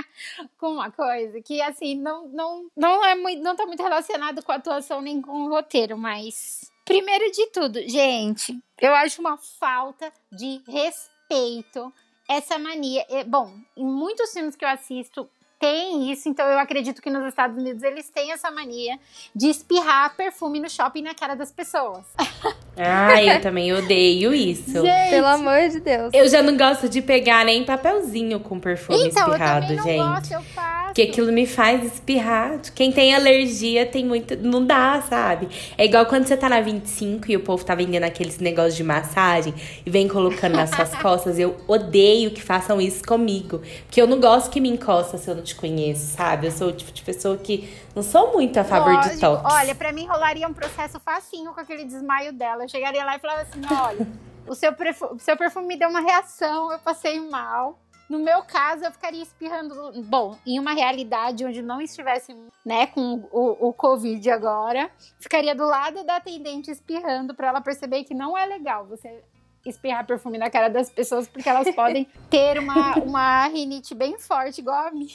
com 0.58 0.72
uma 0.72 0.90
coisa 0.90 1.40
que, 1.42 1.60
assim, 1.60 1.94
não, 1.94 2.26
não, 2.28 2.66
não, 2.76 3.04
é 3.04 3.14
muito, 3.14 3.42
não 3.42 3.54
tá 3.54 3.66
muito 3.66 3.82
relacionado 3.82 4.42
com 4.42 4.52
a 4.52 4.56
atuação 4.56 5.00
nem 5.00 5.20
com 5.20 5.46
o 5.46 5.48
roteiro, 5.48 5.98
mas. 5.98 6.70
Primeiro 6.84 7.30
de 7.30 7.46
tudo, 7.48 7.80
gente, 7.86 8.58
eu 8.80 8.94
acho 8.94 9.20
uma 9.20 9.36
falta 9.36 10.10
de 10.32 10.62
respeito 10.66 11.92
essa 12.28 12.58
mania. 12.58 13.04
É, 13.08 13.24
Bom, 13.24 13.52
em 13.76 13.84
muitos 13.84 14.32
filmes 14.32 14.54
que 14.54 14.64
eu 14.64 14.68
assisto 14.68 15.28
tem 15.58 16.12
isso, 16.12 16.28
então 16.28 16.46
eu 16.46 16.58
acredito 16.58 17.02
que 17.02 17.10
nos 17.10 17.26
Estados 17.26 17.56
Unidos 17.56 17.82
eles 17.82 18.08
têm 18.08 18.32
essa 18.32 18.50
mania 18.50 18.98
de 19.34 19.48
espirrar 19.48 20.14
perfume 20.16 20.60
no 20.60 20.70
shopping 20.70 21.02
na 21.02 21.14
cara 21.14 21.34
das 21.34 21.50
pessoas. 21.50 22.04
Ah, 22.78 23.22
eu 23.22 23.40
também 23.40 23.72
odeio 23.72 24.34
isso. 24.34 24.82
Gente, 24.82 25.10
Pelo 25.10 25.26
amor 25.26 25.68
de 25.68 25.80
Deus. 25.80 26.10
Eu 26.12 26.28
já 26.28 26.42
não 26.42 26.56
gosto 26.56 26.88
de 26.88 27.00
pegar 27.02 27.44
nem 27.44 27.64
papelzinho 27.64 28.40
com 28.40 28.58
perfume 28.58 29.08
então, 29.08 29.26
eu 29.26 29.32
espirrado, 29.32 29.60
também 29.66 29.76
não 29.76 29.84
gente. 29.84 29.98
gosto, 29.98 30.32
eu 30.32 30.42
faço. 30.54 30.86
Porque 30.86 31.02
aquilo 31.02 31.32
me 31.32 31.46
faz 31.46 31.84
espirrar. 31.84 32.58
Quem 32.74 32.90
tem 32.90 33.14
alergia 33.14 33.84
tem 33.86 34.04
muito. 34.04 34.36
Não 34.36 34.64
dá, 34.64 35.02
sabe? 35.08 35.48
É 35.76 35.84
igual 35.84 36.06
quando 36.06 36.26
você 36.26 36.36
tá 36.36 36.48
na 36.48 36.60
25 36.60 37.30
e 37.30 37.36
o 37.36 37.40
povo 37.40 37.64
tá 37.64 37.74
vendendo 37.74 38.04
aqueles 38.04 38.38
negócios 38.38 38.76
de 38.76 38.82
massagem 38.84 39.54
e 39.84 39.90
vem 39.90 40.08
colocando 40.08 40.54
nas 40.56 40.70
suas 40.70 40.94
costas. 40.96 41.38
Eu 41.38 41.56
odeio 41.66 42.30
que 42.30 42.42
façam 42.42 42.80
isso 42.80 43.04
comigo. 43.04 43.60
Porque 43.86 44.00
eu 44.00 44.06
não 44.06 44.18
gosto 44.18 44.50
que 44.50 44.60
me 44.60 44.68
encosta 44.68 45.18
se 45.18 45.28
eu 45.28 45.34
não 45.34 45.42
te 45.42 45.54
conheço, 45.54 46.16
sabe? 46.16 46.46
Eu 46.46 46.52
sou 46.52 46.68
o 46.68 46.72
tipo 46.72 46.90
de 46.90 47.02
pessoa 47.02 47.36
que 47.36 47.68
não 47.98 48.02
sou 48.02 48.32
muito 48.32 48.56
a 48.58 48.64
favor 48.64 48.90
de 49.00 49.08
Lógico. 49.08 49.20
toques. 49.20 49.52
Olha, 49.54 49.74
pra 49.74 49.92
mim 49.92 50.06
rolaria 50.06 50.46
um 50.46 50.54
processo 50.54 51.00
facinho 51.00 51.52
com 51.52 51.60
aquele 51.60 51.84
desmaio 51.84 52.32
dela. 52.32 52.62
Eu 52.64 52.68
chegaria 52.68 53.04
lá 53.04 53.16
e 53.16 53.18
falava 53.18 53.40
assim: 53.42 53.60
olha, 53.70 54.06
o 54.46 54.54
seu, 54.54 54.72
perfu- 54.72 55.14
o 55.14 55.18
seu 55.18 55.36
perfume 55.36 55.66
me 55.66 55.76
deu 55.76 55.88
uma 55.88 56.00
reação, 56.00 56.70
eu 56.70 56.78
passei 56.78 57.18
mal. 57.28 57.78
No 58.08 58.18
meu 58.18 58.42
caso, 58.42 58.84
eu 58.84 58.92
ficaria 58.92 59.22
espirrando. 59.22 59.74
Bom, 60.04 60.38
em 60.46 60.58
uma 60.58 60.72
realidade 60.72 61.44
onde 61.44 61.60
não 61.60 61.78
estivesse, 61.80 62.34
né, 62.64 62.86
com 62.86 63.28
o, 63.30 63.68
o 63.68 63.72
Covid 63.72 64.30
agora, 64.30 64.90
ficaria 65.20 65.54
do 65.54 65.66
lado 65.66 66.02
da 66.04 66.16
atendente 66.16 66.70
espirrando 66.70 67.34
pra 67.34 67.48
ela 67.48 67.60
perceber 67.60 68.04
que 68.04 68.14
não 68.14 68.38
é 68.38 68.46
legal 68.46 68.86
você 68.86 69.22
espirrar 69.66 70.06
perfume 70.06 70.38
na 70.38 70.48
cara 70.48 70.70
das 70.70 70.88
pessoas, 70.88 71.28
porque 71.28 71.46
elas 71.48 71.68
podem 71.76 72.06
ter 72.30 72.58
uma, 72.58 72.94
uma 72.96 73.46
rinite 73.48 73.94
bem 73.94 74.18
forte, 74.18 74.60
igual 74.62 74.86
a 74.86 74.90
minha. 74.90 75.10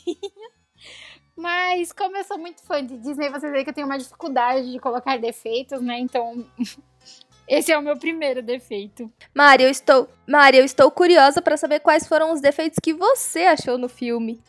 Mas 1.35 1.91
como 1.91 2.15
eu 2.15 2.23
sou 2.23 2.37
muito 2.37 2.61
fã 2.61 2.85
de 2.85 2.97
Disney, 2.97 3.29
vocês 3.29 3.51
veem 3.51 3.63
que 3.63 3.69
eu 3.69 3.73
tenho 3.73 3.87
uma 3.87 3.97
dificuldade 3.97 4.71
de 4.71 4.79
colocar 4.79 5.17
defeitos, 5.17 5.81
né? 5.81 5.99
Então, 5.99 6.45
esse 7.47 7.71
é 7.71 7.77
o 7.77 7.81
meu 7.81 7.97
primeiro 7.97 8.41
defeito. 8.41 9.11
Mari, 9.33 9.63
eu 9.63 9.69
estou, 9.69 10.07
Mari, 10.27 10.57
eu 10.57 10.65
estou 10.65 10.91
curiosa 10.91 11.41
pra 11.41 11.57
saber 11.57 11.79
quais 11.79 12.07
foram 12.07 12.31
os 12.31 12.39
defeitos 12.39 12.77
que 12.81 12.93
você 12.93 13.41
achou 13.41 13.77
no 13.77 13.89
filme. 13.89 14.39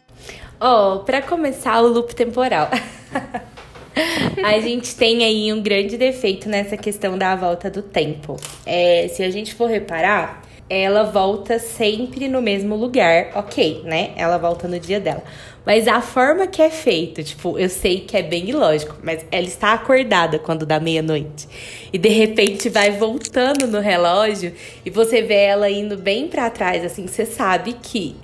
Ó, 0.61 0.99
pra 0.99 1.23
começar 1.23 1.81
o 1.81 1.89
loop 1.89 2.15
temporal. 2.15 2.69
a 4.45 4.61
gente 4.61 4.95
tem 4.97 5.25
aí 5.25 5.53
um 5.53 5.63
grande 5.63 5.97
defeito 5.97 6.49
nessa 6.49 6.77
questão 6.77 7.17
da 7.17 7.35
volta 7.35 7.71
do 7.71 7.83
tempo. 7.83 8.37
É, 8.67 9.09
se 9.09 9.23
a 9.23 9.31
gente 9.31 9.55
for 9.55 9.69
reparar, 9.69 10.43
ela 10.75 11.05
volta 11.05 11.59
sempre 11.59 12.29
no 12.29 12.43
mesmo 12.43 12.75
lugar, 12.75 13.31
ok, 13.35 13.83
né? 13.85 14.11
Ela 14.17 14.39
volta 14.39 14.67
no 14.67 14.79
dia 14.79 14.99
dela. 14.99 15.23
Mas 15.65 15.89
a 15.89 16.01
forma 16.01 16.47
que 16.47 16.61
é 16.61 16.69
feito, 16.69 17.23
tipo, 17.23 17.59
eu 17.59 17.69
sei 17.69 18.01
que 18.01 18.17
é 18.17 18.23
bem 18.23 18.51
ilógico, 18.51 18.97
mas 19.03 19.25
ela 19.31 19.47
está 19.47 19.73
acordada 19.73 20.39
quando 20.39 20.67
dá 20.67 20.79
meia-noite. 20.79 21.49
E 21.93 21.97
de 21.97 22.09
repente 22.09 22.69
vai 22.69 22.91
voltando 22.91 23.67
no 23.67 23.81
relógio 23.81 24.53
e 24.85 24.91
você 24.91 25.23
vê 25.23 25.45
ela 25.45 25.71
indo 25.71 25.97
bem 25.97 26.29
pra 26.29 26.51
trás, 26.51 26.85
assim, 26.85 27.07
você 27.07 27.25
sabe 27.25 27.75
que 27.75 28.15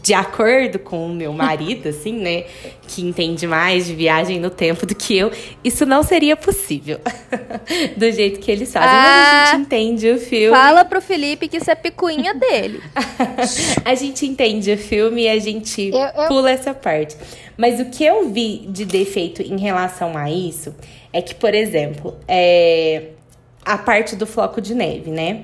de 0.00 0.14
acordo 0.14 0.78
com 0.78 1.06
o 1.06 1.08
meu 1.14 1.32
marido, 1.34 1.88
assim, 1.90 2.12
né, 2.14 2.44
que 2.88 3.02
entende 3.02 3.46
mais 3.46 3.86
de 3.86 3.94
viagem 3.94 4.40
no 4.40 4.48
tempo 4.48 4.86
do 4.86 4.94
que 4.94 5.16
eu, 5.16 5.30
isso 5.62 5.84
não 5.84 6.02
seria 6.02 6.34
possível. 6.36 6.98
do 7.96 8.10
jeito 8.10 8.40
que 8.40 8.50
eles 8.50 8.72
fazem. 8.72 8.88
Mas 8.90 8.96
a 9.06 9.42
Ah, 9.42 9.46
gente 9.52 9.60
entende 9.66 10.10
o 10.10 10.18
filme. 10.18 10.56
Fala 10.56 10.84
pro 10.84 11.00
Felipe 11.02 11.46
que 11.48 11.58
isso 11.58 11.70
é 11.70 11.74
picuinha 11.74 12.32
dele. 12.34 12.80
a 13.84 13.94
gente 13.94 14.24
entende 14.26 14.72
o 14.72 14.78
filme 14.78 15.22
e 15.24 15.28
a 15.28 15.38
gente 15.38 15.90
Eu- 15.92 16.22
eu- 16.22 16.28
pula 16.28 16.50
essa 16.50 16.72
parte. 16.72 17.16
Mas 17.56 17.78
o 17.80 17.84
que 17.86 18.04
eu 18.04 18.30
vi 18.30 18.64
de 18.68 18.84
defeito 18.84 19.42
em 19.42 19.58
relação 19.58 20.16
a 20.16 20.30
isso 20.30 20.74
é 21.12 21.20
que, 21.20 21.34
por 21.34 21.54
exemplo, 21.54 22.16
é 22.26 23.08
a 23.64 23.76
parte 23.76 24.16
do 24.16 24.26
floco 24.26 24.60
de 24.60 24.74
neve, 24.74 25.10
né? 25.10 25.42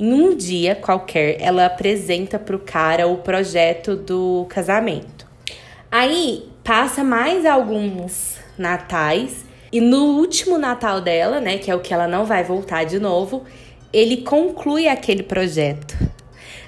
Em 0.00 0.14
um 0.14 0.34
dia 0.34 0.74
qualquer, 0.74 1.36
ela 1.42 1.66
apresenta 1.66 2.38
pro 2.38 2.58
cara 2.58 3.06
o 3.06 3.18
projeto 3.18 3.94
do 3.94 4.46
casamento. 4.48 5.26
Aí 5.90 6.48
passa 6.64 7.04
mais 7.04 7.44
alguns 7.44 8.38
natais 8.56 9.44
e 9.70 9.78
no 9.78 10.16
último 10.16 10.56
Natal 10.56 11.02
dela, 11.02 11.38
né, 11.38 11.58
que 11.58 11.70
é 11.70 11.74
o 11.74 11.80
que 11.80 11.92
ela 11.92 12.08
não 12.08 12.24
vai 12.24 12.42
voltar 12.42 12.84
de 12.84 12.98
novo, 12.98 13.44
ele 13.92 14.22
conclui 14.22 14.88
aquele 14.88 15.22
projeto. 15.22 15.94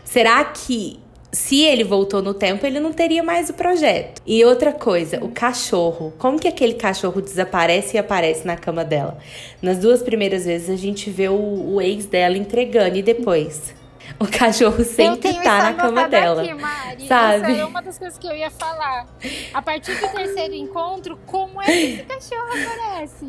Será 0.05 0.45
que 0.45 1.01
se 1.33 1.63
ele 1.63 1.83
voltou 1.83 2.21
no 2.21 2.35
tempo, 2.35 2.67
ele 2.67 2.79
não 2.79 2.93
teria 2.93 3.23
mais 3.23 3.49
o 3.49 3.55
projeto? 3.55 4.21
E 4.27 4.45
outra 4.45 4.71
coisa, 4.71 5.19
o 5.25 5.29
cachorro. 5.29 6.13
Como 6.19 6.39
que 6.39 6.47
aquele 6.47 6.75
cachorro 6.75 7.23
desaparece 7.23 7.97
e 7.97 7.99
aparece 7.99 8.47
na 8.47 8.55
cama 8.55 8.85
dela? 8.85 9.17
Nas 9.63 9.79
duas 9.79 10.03
primeiras 10.03 10.45
vezes 10.45 10.69
a 10.69 10.77
gente 10.77 11.09
vê 11.09 11.31
o, 11.31 11.75
o 11.75 11.81
ex 11.81 12.05
dela 12.05 12.37
entregando 12.37 12.99
e 12.99 13.03
depois 13.03 13.75
o 14.23 14.31
cachorro 14.31 14.77
eu 14.79 14.85
sempre 14.85 15.35
tá 15.43 15.59
na 15.65 15.75
cama 15.75 16.09
dela. 16.09 16.43
aqui, 16.43 16.55
Mari. 16.55 17.07
sabe? 17.09 17.53
Isso 17.53 17.61
é 17.61 17.65
uma 17.65 17.83
das 17.83 17.99
coisas 17.99 18.19
que 18.19 18.27
eu 18.27 18.37
ia 18.37 18.51
falar. 18.51 19.07
A 19.53 19.61
partir 19.63 19.95
do 19.95 20.09
terceiro 20.09 20.55
encontro, 20.55 21.19
como 21.27 21.61
é 21.61 21.67
que 21.67 21.73
esse 21.73 22.03
cachorro 22.05 22.49
aparece? 22.53 23.27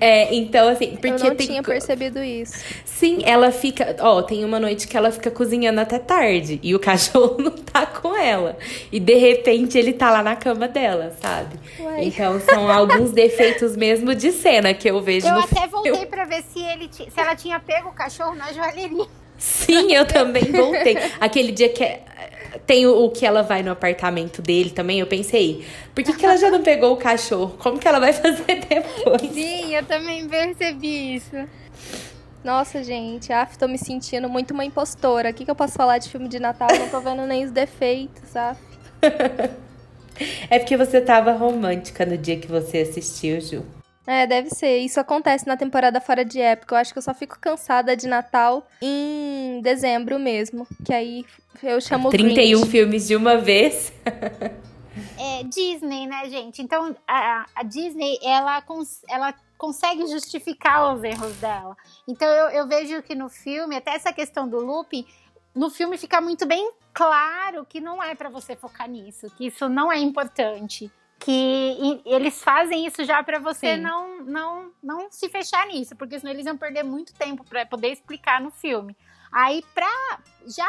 É, 0.00 0.34
então 0.34 0.68
assim, 0.68 0.96
porque 0.96 1.08
eu 1.08 1.28
não 1.30 1.36
tem 1.36 1.46
tinha 1.46 1.62
percebido 1.62 2.22
isso. 2.22 2.54
Sim, 2.84 3.20
ela 3.24 3.50
fica. 3.52 3.96
Ó, 4.00 4.22
tem 4.22 4.44
uma 4.44 4.58
noite 4.58 4.88
que 4.88 4.96
ela 4.96 5.10
fica 5.12 5.30
cozinhando 5.30 5.80
até 5.80 5.98
tarde 5.98 6.58
e 6.62 6.74
o 6.74 6.78
cachorro 6.80 7.36
não 7.42 7.52
tá 7.52 7.86
com 7.86 8.16
ela. 8.16 8.56
E 8.90 8.98
de 8.98 9.14
repente 9.14 9.78
ele 9.78 9.92
tá 9.92 10.10
lá 10.10 10.22
na 10.22 10.34
cama 10.36 10.66
dela, 10.68 11.16
sabe? 11.20 11.58
Uai. 11.78 12.04
Então 12.04 12.40
são 12.40 12.70
alguns 12.70 13.10
defeitos 13.12 13.76
mesmo 13.76 14.14
de 14.14 14.32
cena 14.32 14.74
que 14.74 14.88
eu 14.90 15.00
vejo 15.00 15.26
Eu 15.26 15.34
no 15.34 15.40
até 15.40 15.68
filme. 15.68 15.70
voltei 15.70 16.06
pra 16.06 16.24
ver 16.24 16.42
se, 16.42 16.60
ele 16.62 16.88
se 16.92 17.08
ela 17.16 17.34
tinha 17.36 17.58
pego 17.60 17.88
o 17.90 17.92
cachorro 17.92 18.34
na 18.34 18.52
joalheria. 18.52 19.06
Sim, 19.40 19.92
eu 19.94 20.06
também 20.06 20.44
voltei. 20.52 20.96
Aquele 21.18 21.50
dia 21.50 21.70
que 21.70 21.82
tem 22.66 22.86
o, 22.86 23.04
o 23.04 23.10
que 23.10 23.24
ela 23.24 23.42
vai 23.42 23.62
no 23.62 23.72
apartamento 23.72 24.42
dele 24.42 24.70
também, 24.70 25.00
eu 25.00 25.06
pensei, 25.06 25.64
por 25.94 26.04
que, 26.04 26.12
que 26.12 26.24
ela 26.24 26.36
já 26.36 26.50
não 26.50 26.62
pegou 26.62 26.92
o 26.92 26.96
cachorro? 26.96 27.56
Como 27.58 27.78
que 27.78 27.88
ela 27.88 27.98
vai 27.98 28.12
fazer 28.12 28.60
depois? 28.68 29.32
Sim, 29.32 29.74
eu 29.74 29.84
também 29.84 30.28
percebi 30.28 31.16
isso. 31.16 31.36
Nossa, 32.44 32.84
gente, 32.84 33.32
af, 33.32 33.58
tô 33.58 33.66
me 33.66 33.78
sentindo 33.78 34.28
muito 34.28 34.52
uma 34.52 34.64
impostora. 34.64 35.30
O 35.30 35.34
que, 35.34 35.44
que 35.44 35.50
eu 35.50 35.54
posso 35.54 35.72
falar 35.72 35.98
de 35.98 36.08
filme 36.10 36.28
de 36.28 36.38
Natal? 36.38 36.68
Não 36.78 36.88
tô 36.88 37.00
vendo 37.00 37.26
nem 37.26 37.44
os 37.44 37.50
defeitos, 37.50 38.36
af. 38.36 38.60
É 40.50 40.58
porque 40.58 40.76
você 40.76 41.00
tava 41.00 41.32
romântica 41.32 42.04
no 42.04 42.18
dia 42.18 42.36
que 42.36 42.46
você 42.46 42.80
assistiu, 42.80 43.40
Ju. 43.40 43.64
É, 44.10 44.26
deve 44.26 44.50
ser. 44.50 44.78
Isso 44.78 44.98
acontece 44.98 45.46
na 45.46 45.56
temporada 45.56 46.00
fora 46.00 46.24
de 46.24 46.40
época. 46.40 46.74
Eu 46.74 46.78
acho 46.80 46.92
que 46.92 46.98
eu 46.98 47.02
só 47.02 47.14
fico 47.14 47.38
cansada 47.38 47.96
de 47.96 48.08
Natal 48.08 48.66
em 48.82 49.60
dezembro 49.62 50.18
mesmo. 50.18 50.66
Que 50.84 50.92
aí 50.92 51.24
eu 51.62 51.80
chamo 51.80 52.10
31 52.10 52.58
Grinch. 52.58 52.70
filmes 52.72 53.06
de 53.06 53.14
uma 53.14 53.36
vez. 53.36 53.92
É 55.16 55.44
Disney, 55.44 56.06
né, 56.06 56.28
gente? 56.28 56.60
Então, 56.60 56.96
a, 57.06 57.46
a 57.54 57.62
Disney, 57.62 58.18
ela, 58.22 58.60
cons 58.62 59.02
ela 59.08 59.32
consegue 59.56 60.04
justificar 60.08 60.92
os 60.92 61.04
erros 61.04 61.36
dela. 61.36 61.76
Então, 62.08 62.28
eu, 62.28 62.48
eu 62.48 62.66
vejo 62.66 63.00
que 63.02 63.14
no 63.14 63.28
filme, 63.28 63.76
até 63.76 63.94
essa 63.94 64.12
questão 64.12 64.48
do 64.48 64.58
looping, 64.58 65.06
no 65.54 65.70
filme 65.70 65.96
fica 65.96 66.20
muito 66.20 66.46
bem 66.46 66.72
claro 66.92 67.64
que 67.64 67.80
não 67.80 68.02
é 68.02 68.14
para 68.14 68.28
você 68.28 68.56
focar 68.56 68.88
nisso, 68.88 69.30
que 69.36 69.46
isso 69.46 69.68
não 69.68 69.92
é 69.92 69.98
importante 69.98 70.90
que 71.20 72.00
eles 72.06 72.42
fazem 72.42 72.86
isso 72.86 73.04
já 73.04 73.22
para 73.22 73.38
você 73.38 73.76
não, 73.76 74.24
não 74.24 74.72
não 74.82 75.12
se 75.12 75.28
fechar 75.28 75.66
nisso, 75.66 75.94
porque 75.94 76.18
senão 76.18 76.32
eles 76.32 76.46
iam 76.46 76.56
perder 76.56 76.82
muito 76.82 77.12
tempo 77.14 77.44
para 77.44 77.66
poder 77.66 77.88
explicar 77.88 78.40
no 78.40 78.50
filme. 78.50 78.96
Aí 79.30 79.62
pra 79.74 80.18
já 80.46 80.66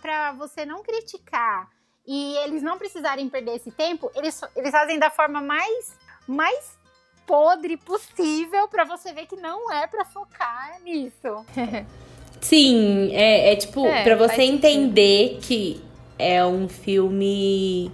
para 0.00 0.32
você 0.32 0.64
não 0.64 0.82
criticar 0.82 1.68
e 2.06 2.36
eles 2.44 2.62
não 2.62 2.78
precisarem 2.78 3.28
perder 3.28 3.56
esse 3.56 3.72
tempo, 3.72 4.10
eles, 4.14 4.40
eles 4.56 4.70
fazem 4.70 4.98
da 4.98 5.10
forma 5.10 5.42
mais 5.42 5.98
mais 6.26 6.78
podre 7.26 7.76
possível 7.76 8.68
para 8.68 8.84
você 8.84 9.12
ver 9.12 9.26
que 9.26 9.36
não 9.36 9.70
é 9.72 9.86
para 9.86 10.04
focar 10.04 10.80
nisso. 10.82 11.44
Sim, 12.40 13.10
é, 13.12 13.52
é 13.52 13.56
tipo, 13.56 13.84
é, 13.84 14.04
para 14.04 14.16
você 14.16 14.42
entender 14.42 15.40
que 15.42 15.82
é 16.16 16.44
um 16.46 16.68
filme 16.68 17.92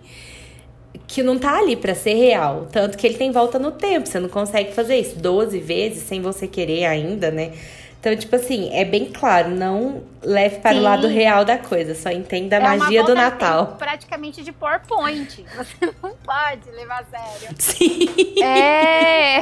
que 1.14 1.22
não 1.22 1.38
tá 1.38 1.58
ali 1.58 1.76
para 1.76 1.94
ser 1.94 2.14
real. 2.14 2.66
Tanto 2.72 2.98
que 2.98 3.06
ele 3.06 3.16
tem 3.16 3.30
volta 3.30 3.56
no 3.56 3.70
tempo. 3.70 4.08
Você 4.08 4.18
não 4.18 4.28
consegue 4.28 4.72
fazer 4.74 4.96
isso 4.96 5.16
12 5.16 5.60
vezes 5.60 6.02
sem 6.02 6.20
você 6.20 6.48
querer 6.48 6.86
ainda, 6.86 7.30
né? 7.30 7.52
Então, 8.00 8.14
tipo 8.16 8.34
assim, 8.34 8.68
é 8.74 8.84
bem 8.84 9.12
claro, 9.12 9.48
não 9.48 10.02
leve 10.20 10.58
para 10.58 10.72
Sim. 10.72 10.80
o 10.80 10.82
lado 10.82 11.06
real 11.06 11.44
da 11.44 11.56
coisa, 11.56 11.94
só 11.94 12.10
entenda 12.10 12.56
a 12.56 12.58
é 12.58 12.76
magia 12.76 13.02
do 13.04 13.14
Natal. 13.14 13.76
praticamente 13.78 14.42
de 14.42 14.52
PowerPoint. 14.52 15.42
Você 15.56 15.94
não 16.02 16.14
pode 16.16 16.68
levar 16.72 17.00
a 17.00 17.04
sério. 17.04 17.56
Sim. 17.58 18.42
É. 18.42 19.38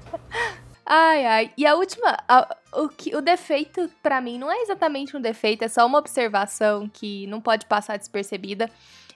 ai, 0.84 1.26
ai. 1.26 1.50
E 1.58 1.66
a 1.66 1.76
última. 1.76 2.16
A, 2.26 2.56
o, 2.72 2.88
que, 2.88 3.14
o 3.14 3.20
defeito, 3.20 3.88
para 4.02 4.18
mim, 4.20 4.38
não 4.38 4.50
é 4.50 4.62
exatamente 4.62 5.14
um 5.14 5.20
defeito, 5.20 5.62
é 5.62 5.68
só 5.68 5.86
uma 5.86 5.98
observação 5.98 6.88
que 6.88 7.26
não 7.26 7.40
pode 7.40 7.66
passar 7.66 7.98
despercebida 7.98 8.68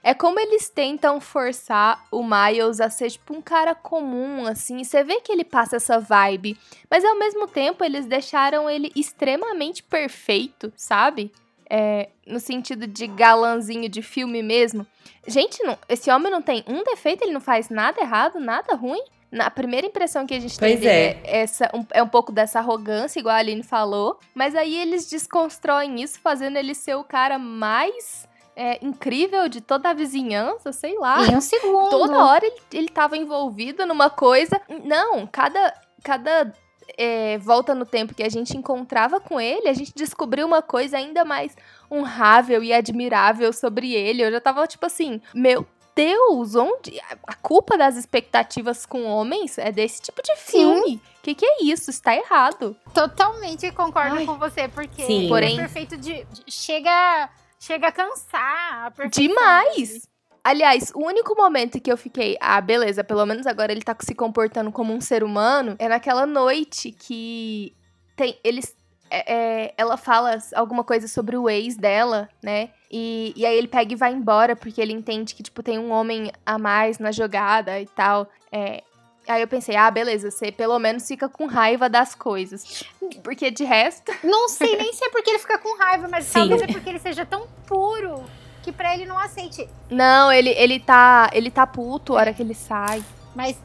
é 0.03 0.13
como 0.13 0.39
eles 0.39 0.69
tentam 0.69 1.21
forçar 1.21 2.05
o 2.11 2.23
Miles 2.23 2.81
a 2.81 2.89
ser 2.89 3.11
tipo 3.11 3.35
um 3.35 3.41
cara 3.41 3.75
comum, 3.75 4.45
assim. 4.47 4.83
Você 4.83 5.03
vê 5.03 5.21
que 5.21 5.31
ele 5.31 5.43
passa 5.43 5.75
essa 5.75 5.99
vibe, 5.99 6.57
mas 6.89 7.05
ao 7.05 7.17
mesmo 7.17 7.47
tempo 7.47 7.83
eles 7.83 8.05
deixaram 8.05 8.69
ele 8.69 8.91
extremamente 8.95 9.83
perfeito, 9.83 10.73
sabe? 10.75 11.31
É, 11.69 12.09
no 12.27 12.39
sentido 12.39 12.85
de 12.85 13.07
galanzinho 13.07 13.87
de 13.87 14.01
filme 14.01 14.43
mesmo. 14.43 14.85
Gente, 15.25 15.63
não, 15.63 15.77
esse 15.87 16.11
homem 16.11 16.31
não 16.31 16.41
tem 16.41 16.63
um 16.67 16.83
defeito, 16.83 17.23
ele 17.23 17.31
não 17.31 17.39
faz 17.39 17.69
nada 17.69 18.01
errado, 18.01 18.39
nada 18.39 18.75
ruim. 18.75 19.03
Na 19.31 19.49
primeira 19.49 19.87
impressão 19.87 20.27
que 20.27 20.33
a 20.33 20.39
gente 20.41 20.59
pois 20.59 20.77
tem 20.81 20.89
é. 20.89 21.21
é, 21.23 21.41
essa, 21.41 21.71
um, 21.73 21.85
é 21.91 22.03
um 22.03 22.07
pouco 22.07 22.33
dessa 22.33 22.59
arrogância, 22.59 23.17
igual 23.17 23.33
a 23.33 23.37
Aline 23.37 23.63
falou. 23.63 24.19
Mas 24.35 24.55
aí 24.55 24.75
eles 24.75 25.09
desconstroem 25.09 26.01
isso, 26.01 26.19
fazendo 26.19 26.57
ele 26.57 26.75
ser 26.75 26.95
o 26.95 27.03
cara 27.05 27.39
mais 27.39 28.27
é, 28.55 28.83
incrível 28.83 29.47
de 29.47 29.61
toda 29.61 29.89
a 29.89 29.93
vizinhança, 29.93 30.71
sei 30.71 30.97
lá. 30.97 31.25
Em 31.25 31.35
um 31.35 31.41
segundo. 31.41 31.89
Toda 31.89 32.25
hora 32.25 32.45
ele, 32.45 32.61
ele 32.73 32.89
tava 32.89 33.17
envolvido 33.17 33.85
numa 33.85 34.09
coisa. 34.09 34.61
Não, 34.83 35.25
cada, 35.27 35.73
cada 36.03 36.53
é, 36.97 37.37
volta 37.37 37.73
no 37.73 37.85
tempo 37.85 38.13
que 38.13 38.23
a 38.23 38.29
gente 38.29 38.55
encontrava 38.55 39.19
com 39.19 39.39
ele, 39.39 39.67
a 39.67 39.73
gente 39.73 39.93
descobriu 39.95 40.45
uma 40.45 40.61
coisa 40.61 40.97
ainda 40.97 41.23
mais 41.23 41.55
honrável 41.89 42.63
e 42.63 42.73
admirável 42.73 43.51
sobre 43.53 43.93
ele. 43.93 44.23
Eu 44.23 44.31
já 44.31 44.41
tava 44.41 44.65
tipo 44.67 44.85
assim, 44.85 45.21
meu 45.33 45.65
Deus, 45.95 46.55
onde 46.55 46.99
a 47.27 47.35
culpa 47.35 47.77
das 47.77 47.97
expectativas 47.97 48.85
com 48.85 49.03
homens 49.05 49.57
é 49.57 49.71
desse 49.71 50.01
tipo 50.01 50.21
de 50.23 50.35
filme? 50.37 51.01
O 51.19 51.21
que, 51.21 51.35
que 51.35 51.45
é 51.45 51.63
isso? 51.63 51.89
Está 51.89 52.15
errado. 52.15 52.75
Totalmente 52.93 53.71
concordo 53.71 54.17
Ai. 54.17 54.25
com 54.25 54.37
você, 54.37 54.67
porque 54.67 55.05
Sim. 55.05 55.27
Porém, 55.27 55.57
perfeito 55.57 55.97
de, 55.97 56.23
de 56.25 56.43
chega 56.49 57.29
chega 57.61 57.87
a 57.87 57.91
cansar. 57.91 58.91
A 58.97 59.07
Demais! 59.07 60.09
Aliás, 60.43 60.91
o 60.95 61.05
único 61.05 61.35
momento 61.35 61.79
que 61.79 61.91
eu 61.91 61.95
fiquei, 61.95 62.35
ah, 62.41 62.59
beleza, 62.59 63.03
pelo 63.03 63.23
menos 63.27 63.45
agora 63.45 63.71
ele 63.71 63.83
tá 63.83 63.95
se 63.99 64.15
comportando 64.15 64.71
como 64.71 64.91
um 64.91 64.99
ser 64.99 65.23
humano, 65.23 65.75
é 65.77 65.87
naquela 65.87 66.25
noite 66.25 66.91
que 66.91 67.75
tem 68.15 68.39
eles 68.43 68.75
é, 69.11 69.33
é, 69.33 69.73
ela 69.77 69.97
fala 69.97 70.37
alguma 70.55 70.83
coisa 70.83 71.07
sobre 71.07 71.37
o 71.37 71.49
ex 71.49 71.75
dela, 71.75 72.29
né? 72.41 72.69
E, 72.89 73.33
e 73.35 73.45
aí 73.45 73.55
ele 73.57 73.67
pega 73.67 73.93
e 73.93 73.95
vai 73.95 74.13
embora, 74.13 74.55
porque 74.55 74.81
ele 74.81 74.93
entende 74.93 75.35
que, 75.35 75.43
tipo, 75.43 75.61
tem 75.61 75.77
um 75.77 75.91
homem 75.91 76.31
a 76.45 76.57
mais 76.57 76.97
na 76.97 77.11
jogada 77.11 77.79
e 77.79 77.85
tal. 77.87 78.27
É, 78.51 78.81
Aí 79.27 79.41
eu 79.41 79.47
pensei, 79.47 79.75
ah, 79.75 79.89
beleza, 79.91 80.31
você 80.31 80.51
pelo 80.51 80.77
menos 80.79 81.07
fica 81.07 81.29
com 81.29 81.45
raiva 81.45 81.87
das 81.87 82.15
coisas. 82.15 82.83
Porque 83.23 83.51
de 83.51 83.63
resto. 83.63 84.11
Não 84.23 84.49
sei 84.49 84.75
nem 84.75 84.91
se 84.93 85.05
é 85.05 85.09
porque 85.09 85.29
ele 85.29 85.39
fica 85.39 85.57
com 85.57 85.77
raiva, 85.77 86.07
mas 86.07 86.25
Sim. 86.25 86.33
talvez 86.33 86.61
é 86.61 86.67
porque 86.67 86.89
ele 86.89 86.99
seja 86.99 87.25
tão 87.25 87.47
puro 87.65 88.23
que 88.61 88.71
pra 88.71 88.93
ele 88.93 89.05
não 89.05 89.17
aceite. 89.17 89.67
Não, 89.89 90.31
ele, 90.31 90.49
ele 90.51 90.79
tá. 90.79 91.29
Ele 91.33 91.49
tá 91.49 91.65
puto 91.65 92.15
a 92.15 92.19
hora 92.19 92.33
que 92.33 92.41
ele 92.41 92.53
sai. 92.53 93.03
Mas. 93.35 93.57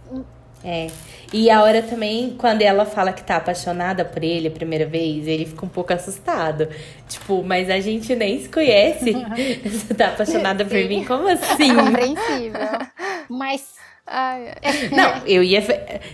É. 0.64 0.88
E 1.32 1.50
a 1.50 1.62
hora 1.62 1.82
também, 1.82 2.34
quando 2.38 2.62
ela 2.62 2.86
fala 2.86 3.12
que 3.12 3.22
tá 3.22 3.36
apaixonada 3.36 4.04
por 4.04 4.24
ele 4.24 4.48
a 4.48 4.50
primeira 4.50 4.86
vez, 4.86 5.26
ele 5.26 5.44
fica 5.44 5.66
um 5.66 5.68
pouco 5.68 5.92
assustado. 5.92 6.68
Tipo, 7.08 7.42
mas 7.42 7.68
a 7.68 7.78
gente 7.78 8.14
nem 8.14 8.40
se 8.40 8.48
conhece. 8.48 9.12
Você 9.64 9.94
tá 9.94 10.08
apaixonada 10.08 10.64
por 10.64 10.76
mim? 10.84 11.04
Como 11.04 11.28
assim? 11.28 11.72
É 11.72 11.74
compreensível. 11.74 12.60
Mas 13.28 13.74
Ai, 14.06 14.54
Não, 14.92 15.26
eu 15.26 15.42
ia. 15.42 15.60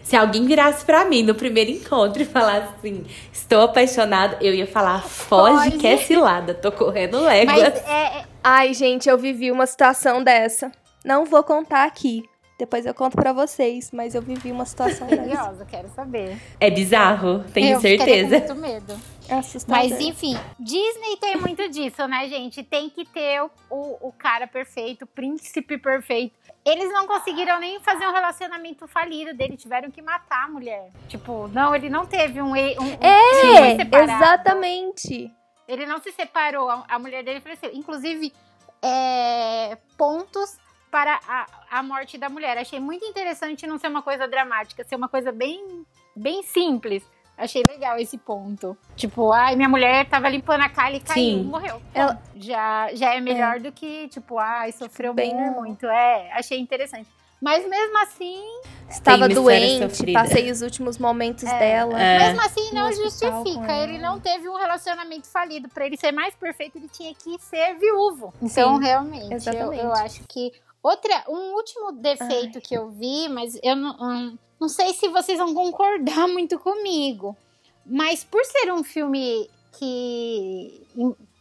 Se 0.03 0.17
alguém 0.17 0.47
virasse 0.47 0.85
pra 0.85 1.05
mim 1.05 1.23
no 1.23 1.35
primeiro 1.35 1.71
encontro 1.71 2.23
e 2.23 2.25
falasse 2.25 2.69
assim, 2.79 3.05
estou 3.33 3.63
apaixonado, 3.63 4.37
eu 4.41 4.55
ia 4.55 4.67
falar, 4.67 5.03
foge, 5.03 5.65
foge. 5.65 5.79
que 5.79 5.87
é 5.87 5.99
cilada, 5.99 6.55
tô 6.55 6.73
correndo 6.73 7.21
léguas. 7.21 7.57
Mas 7.57 7.75
é, 7.87 8.19
é... 8.19 8.25
Ai, 8.43 8.73
gente, 8.73 9.09
eu 9.09 9.19
vivi 9.19 9.51
uma 9.51 9.67
situação 9.67 10.25
dessa. 10.25 10.73
Não 11.05 11.27
vou 11.27 11.43
contar 11.43 11.85
aqui. 11.85 12.25
Depois 12.59 12.87
eu 12.87 12.95
conto 12.95 13.17
para 13.17 13.33
vocês, 13.33 13.91
mas 13.93 14.15
eu 14.15 14.23
vivi 14.23 14.53
uma 14.53 14.65
situação 14.65 15.07
dessa. 15.09 15.23
Curiosa, 15.23 15.65
quero 15.65 15.89
saber. 15.95 16.37
É 16.61 16.71
bizarro, 16.71 17.45
tenho 17.53 17.75
eu 17.77 17.81
certeza. 17.81 18.37
Eu 18.37 18.41
muito 18.41 18.55
medo. 18.55 18.95
É 19.33 19.39
assustador. 19.39 19.83
Mas 19.83 19.99
enfim, 19.99 20.37
Disney 20.61 21.17
tem 21.17 21.37
muito 21.37 21.67
disso, 21.71 22.07
né, 22.07 22.29
gente? 22.29 22.63
Tem 22.63 22.91
que 22.91 23.03
ter 23.07 23.41
o, 23.43 23.51
o, 23.71 24.09
o 24.09 24.13
cara 24.13 24.47
perfeito, 24.47 25.03
o 25.03 25.07
príncipe 25.07 25.79
perfeito. 25.79 26.37
Eles 26.63 26.93
não 26.93 27.07
conseguiram 27.07 27.59
nem 27.59 27.81
fazer 27.81 28.07
um 28.07 28.13
relacionamento 28.13 28.87
falido 28.87 29.35
dele, 29.35 29.57
tiveram 29.57 29.91
que 29.91 30.03
matar 30.03 30.45
a 30.45 30.49
mulher. 30.49 30.91
Tipo, 31.09 31.49
não, 31.49 31.75
ele 31.75 31.89
não 31.89 32.05
teve 32.05 32.43
um. 32.43 32.51
um 32.51 32.55
é, 32.55 33.79
exatamente. 34.05 35.33
Ele 35.67 35.87
não 35.87 35.99
se 35.99 36.13
separou, 36.13 36.69
a, 36.69 36.85
a 36.87 36.99
mulher 36.99 37.25
dele 37.25 37.41
faleceu. 37.41 37.71
Inclusive, 37.73 38.35
é, 38.83 39.79
pontos 39.97 40.59
para 40.91 41.19
a, 41.27 41.47
a 41.71 41.83
morte 41.83 42.19
da 42.19 42.29
mulher. 42.29 42.59
Achei 42.59 42.79
muito 42.79 43.07
interessante 43.07 43.67
não 43.67 43.79
ser 43.79 43.89
uma 43.89 44.03
coisa 44.03 44.29
dramática, 44.29 44.85
ser 44.85 44.97
uma 44.97 45.09
coisa 45.09 45.33
bem, 45.33 45.87
bem 46.15 46.43
simples. 46.43 47.03
Achei 47.43 47.65
legal 47.65 47.99
esse 47.99 48.17
ponto. 48.17 48.77
Tipo, 48.95 49.33
ai, 49.33 49.57
minha 49.57 49.69
mulher 49.69 50.09
tava 50.09 50.29
limpando 50.29 50.63
a 50.63 50.69
cara 50.69 50.95
e 50.95 51.01
caiu, 51.01 51.39
Sim. 51.39 51.43
morreu. 51.43 51.83
Ela 51.93 52.23
já, 52.37 52.89
já 52.95 53.15
é 53.15 53.21
melhor 53.21 53.57
é. 53.57 53.59
do 53.59 53.73
que, 53.73 54.07
tipo, 54.09 54.39
ai, 54.39 54.71
sofreu 54.71 55.13
Bem 55.13 55.35
muito. 55.35 55.87
É, 55.87 56.33
achei 56.33 56.59
interessante. 56.59 57.09
Mas 57.43 57.69
mesmo 57.69 57.99
assim. 57.99 58.41
Estava 58.89 59.29
doente, 59.29 60.13
passei 60.13 60.49
os 60.49 60.63
últimos 60.63 60.97
momentos 60.97 61.43
é. 61.43 61.59
dela. 61.59 62.01
É. 62.01 62.19
Mesmo 62.21 62.41
assim, 62.41 62.73
não 62.73 62.93
justifica. 62.93 63.73
Ele 63.83 63.99
não 63.99 64.21
teve 64.21 64.49
um 64.49 64.57
relacionamento 64.57 65.27
falido. 65.27 65.69
Para 65.69 65.87
ele 65.87 65.97
ser 65.97 66.13
mais 66.13 66.37
perfeito, 66.37 66.79
ele 66.79 66.89
tinha 66.89 67.13
que 67.13 67.37
ser 67.41 67.75
viúvo. 67.75 68.33
Então, 68.41 68.77
Sim, 68.77 68.85
realmente, 68.85 69.49
eu, 69.49 69.73
eu, 69.73 69.93
acho 69.93 70.23
que. 70.29 70.53
Outra, 70.83 71.25
um 71.29 71.55
último 71.55 71.93
defeito 71.93 72.57
Ai. 72.59 72.61
que 72.61 72.75
eu 72.75 72.91
vi, 72.91 73.29
mas 73.29 73.59
eu 73.63 73.77
não. 73.77 73.97
Um, 74.01 74.39
não 74.61 74.69
sei 74.69 74.93
se 74.95 75.09
vocês 75.09 75.39
vão 75.39 75.55
concordar 75.55 76.27
muito 76.29 76.59
comigo, 76.59 77.37
mas 77.85 78.25
por 78.25 78.45
ser 78.45 78.73
um 78.73 78.83
filme 78.83 79.49
que 79.79 80.87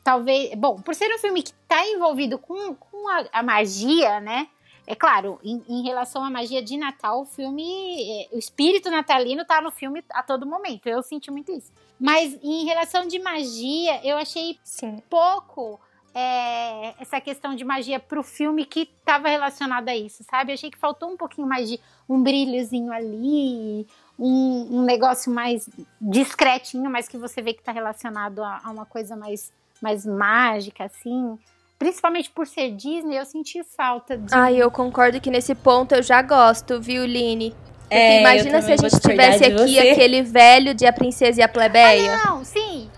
talvez, 0.04 0.54
bom, 0.56 0.80
por 0.82 0.96
ser 0.96 1.14
um 1.14 1.20
filme 1.20 1.44
que 1.44 1.52
está 1.52 1.86
envolvido 1.88 2.38
com, 2.38 2.74
com 2.76 3.08
a, 3.10 3.26
a, 3.32 3.44
magia, 3.44 4.20
né? 4.20 4.48
É 4.88 4.96
claro, 4.96 5.40
em, 5.44 5.64
em, 5.70 5.84
relação 5.84 6.24
à 6.24 6.30
magia 6.30 6.62
de 6.62 6.76
Natal, 6.76 7.22
o 7.22 7.26
filme, 7.26 8.24
é, 8.24 8.36
o 8.36 8.40
espírito 8.40 8.90
natalino 8.90 9.46
tá 9.46 9.62
no 9.62 9.72
filme 9.72 10.04
a 10.10 10.24
todo 10.24 10.46
momento. 10.46 10.88
Eu 10.88 11.04
senti 11.04 11.30
muito 11.30 11.52
isso. 11.52 11.72
Mas 12.00 12.38
em 12.42 12.66
relação 12.66 13.08
de 13.08 13.20
magia, 13.20 14.02
eu 14.04 14.18
achei 14.18 14.58
Sim. 14.64 15.02
pouco 15.10 15.80
é, 16.14 16.94
essa 17.00 17.22
questão 17.22 17.56
de 17.56 17.64
magia 17.64 18.00
pro 18.00 18.22
filme 18.24 18.66
que 18.66 18.90
estava 19.00 19.30
relacionado 19.30 19.90
a 19.90 19.96
isso, 19.96 20.24
sabe? 20.30 20.52
Eu 20.52 20.56
achei 20.56 20.70
que 20.70 20.78
faltou 20.78 21.10
um 21.10 21.18
pouquinho 21.18 21.48
mais 21.48 21.70
de 21.70 21.80
um 22.08 22.22
brilhozinho 22.22 22.92
ali, 22.92 23.88
um, 24.20 24.80
um 24.80 24.82
negócio 24.84 25.32
mais 25.32 25.70
discretinho, 26.00 26.90
mas 26.90 27.08
que 27.08 27.18
você 27.18 27.42
vê 27.42 27.54
que 27.54 27.64
tá 27.64 27.72
relacionado 27.72 28.44
a, 28.44 28.62
a 28.64 28.70
uma 28.70 28.86
coisa 28.86 29.16
mais, 29.16 29.52
mais 29.82 30.06
mágica, 30.06 30.84
assim. 30.84 31.38
Principalmente 31.80 32.30
por 32.30 32.46
ser 32.46 32.72
Disney, 32.72 33.18
eu 33.18 33.26
senti 33.26 33.64
falta 33.64 34.18
de. 34.18 34.34
Ai, 34.34 34.56
eu 34.58 34.70
concordo 34.70 35.20
que 35.20 35.32
nesse 35.32 35.56
ponto 35.56 35.96
eu 35.96 36.04
já 36.04 36.22
gosto, 36.22 36.80
viu, 36.80 37.06
Line? 37.06 37.56
Porque 37.82 37.96
É, 37.96 38.20
imagina 38.22 38.62
se 38.62 38.72
a 38.72 38.78
gente 38.78 39.00
tivesse 39.02 39.44
aqui 39.46 39.76
você. 39.76 39.80
aquele 39.80 40.22
velho 40.22 40.74
de 40.74 40.86
A 40.86 40.94
Princesa 40.94 41.42
e 41.42 41.44
a 41.44 41.50
Plebeia. 41.50 42.22
Não, 42.24 42.46
sim. 42.46 42.90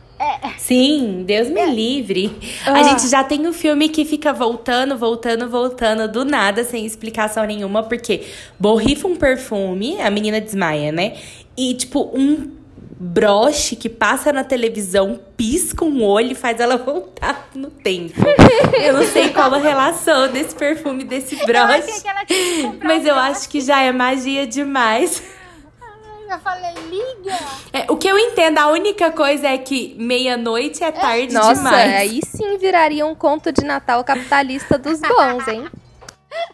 Sim, 0.58 1.24
Deus 1.26 1.50
me 1.50 1.66
livre. 1.66 2.36
Ah. 2.66 2.80
A 2.80 2.84
gente 2.84 3.08
já 3.10 3.24
tem 3.24 3.48
um 3.48 3.54
filme 3.54 3.90
que 3.90 4.06
fica 4.06 4.32
voltando, 4.34 4.98
voltando, 4.98 5.50
voltando 5.50 6.12
do 6.12 6.24
nada, 6.26 6.64
sem 6.64 6.86
explicação 6.86 7.46
nenhuma, 7.46 7.84
porque 7.84 8.24
borrifa 8.60 9.08
um 9.08 9.16
perfume, 9.16 10.02
a 10.02 10.10
menina 10.10 10.40
desmaia, 10.40 10.92
né? 10.92 11.18
E, 11.58 11.74
tipo, 11.74 12.12
um 12.14 12.52
broche 13.00 13.76
que 13.76 13.90
passa 13.90 14.32
na 14.32 14.44
televisão, 14.44 15.20
pisca 15.36 15.84
um 15.84 16.04
olho 16.04 16.32
e 16.32 16.36
faz 16.36 16.60
ela 16.60 16.78
voltar 16.84 17.50
no 17.54 17.70
tempo. 17.70 18.14
Eu 18.82 18.94
não 18.94 19.06
sei 19.06 19.30
qual 19.30 19.54
a 19.54 19.58
relação 19.58 20.32
desse 20.32 20.56
perfume, 20.56 21.04
desse 21.04 21.40
Eu 21.40 21.46
broche. 21.46 21.92
comprar 22.62 22.88
Mas 22.88 23.06
eu 23.06 23.16
acho 23.16 23.50
que 23.50 23.60
já 23.60 23.82
é 23.82 23.92
magia 23.92 24.48
demais. 24.48 25.22
Eu 26.34 26.40
falei, 26.40 26.74
liga! 26.74 27.38
É, 27.72 27.92
o 27.92 27.96
que 27.98 28.08
eu 28.08 28.18
entendo, 28.18 28.58
a 28.58 28.68
única 28.68 29.12
coisa 29.12 29.48
é 29.48 29.58
que 29.58 29.96
meia-noite 30.00 30.84
é 30.84 30.92
tarde 30.92 31.34
Nossa, 31.34 31.54
demais. 31.54 31.94
aí 31.94 32.22
sim 32.26 32.58
viraria 32.58 33.06
um 33.06 33.14
conto 33.14 33.52
de 33.52 33.64
Natal 33.64 34.04
capitalista 34.04 34.78
dos 34.78 35.00
bons, 35.00 35.48
hein? 35.48 35.70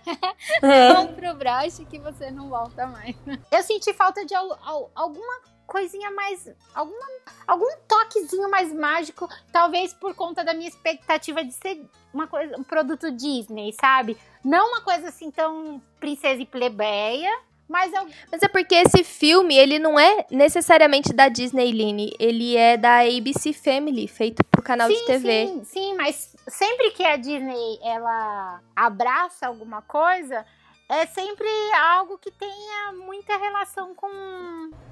Compra 0.96 1.32
o 1.32 1.36
broche 1.36 1.86
que 1.86 1.98
você 2.00 2.30
não 2.32 2.50
volta 2.50 2.86
mais. 2.88 3.15
Eu 3.52 3.63
senti 3.63 3.94
falta 3.94 4.26
de 4.26 4.36
al- 4.36 4.60
al- 4.63 4.92
alguma 4.94 5.34
coisinha 5.65 6.12
mais. 6.12 6.50
Alguma, 6.76 7.06
algum 7.48 7.70
toquezinho 7.88 8.50
mais 8.52 8.74
mágico. 8.74 9.30
Talvez 9.52 9.94
por 9.94 10.13
conta 10.13 10.44
da 10.44 10.54
minha 10.54 10.68
expectativa 10.68 11.44
de 11.44 11.54
ser 11.54 11.82
uma 12.13 12.28
coisa, 12.28 12.58
um 12.58 12.63
produto 12.63 13.12
Disney, 13.12 13.74
sabe? 13.80 14.18
Não 14.44 14.70
uma 14.70 14.82
coisa 14.82 15.08
assim 15.08 15.32
tão 15.32 15.82
princesa 16.00 16.42
e 16.42 16.46
plebeia. 16.46 17.32
Mas 17.69 17.93
eu, 17.93 18.08
Mas 18.32 18.41
é 18.41 18.47
porque 18.47 18.73
esse 18.73 19.03
filme, 19.03 19.55
ele 19.55 19.77
não 19.77 19.99
é 19.99 20.25
necessariamente 20.32 21.13
da 21.13 21.29
Disney 21.29 21.71
Line, 21.71 22.12
ele 22.19 22.58
é 22.58 22.75
da 22.75 23.01
ABC 23.01 23.53
Family, 23.53 24.08
feito 24.08 24.43
pro 24.43 24.63
canal 24.63 24.89
de 24.89 25.05
TV. 25.05 25.45
Sim, 25.47 25.63
sim, 25.65 25.93
mas 25.95 26.36
sempre 26.47 26.89
que 26.91 27.03
a 27.05 27.15
Disney 27.15 27.77
ela 27.84 28.60
abraça 28.75 29.45
alguma 29.45 29.84
coisa, 29.84 30.43
é 30.89 31.05
sempre 31.05 31.47
algo 31.79 32.17
que 32.17 32.32
tenha 32.32 32.91
muita 33.05 33.38
relação 33.38 33.93
com. 33.93 34.08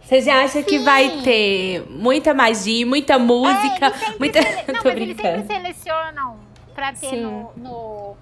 Você 0.04 0.22
já 0.22 0.44
acha 0.44 0.62
que 0.62 0.78
Sim. 0.78 0.84
vai 0.84 1.10
ter 1.24 1.84
muita 1.90 2.32
magia, 2.36 2.86
muita 2.86 3.18
música, 3.18 3.88
É, 3.88 4.20
muita. 4.20 4.40
sele- 4.40 4.64
Não, 4.72 4.82
Tô 4.84 4.90
mas 4.90 4.98
eles 5.02 5.18
sempre 5.18 5.48
selecionam 5.48 6.40
pra 6.76 6.94
ter 6.94 7.08
Sim. 7.10 7.22
no, 7.22 7.52
no, 7.58 8.18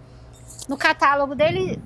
no 0.69 0.77
catálogo 0.77 1.35
dele. 1.35 1.77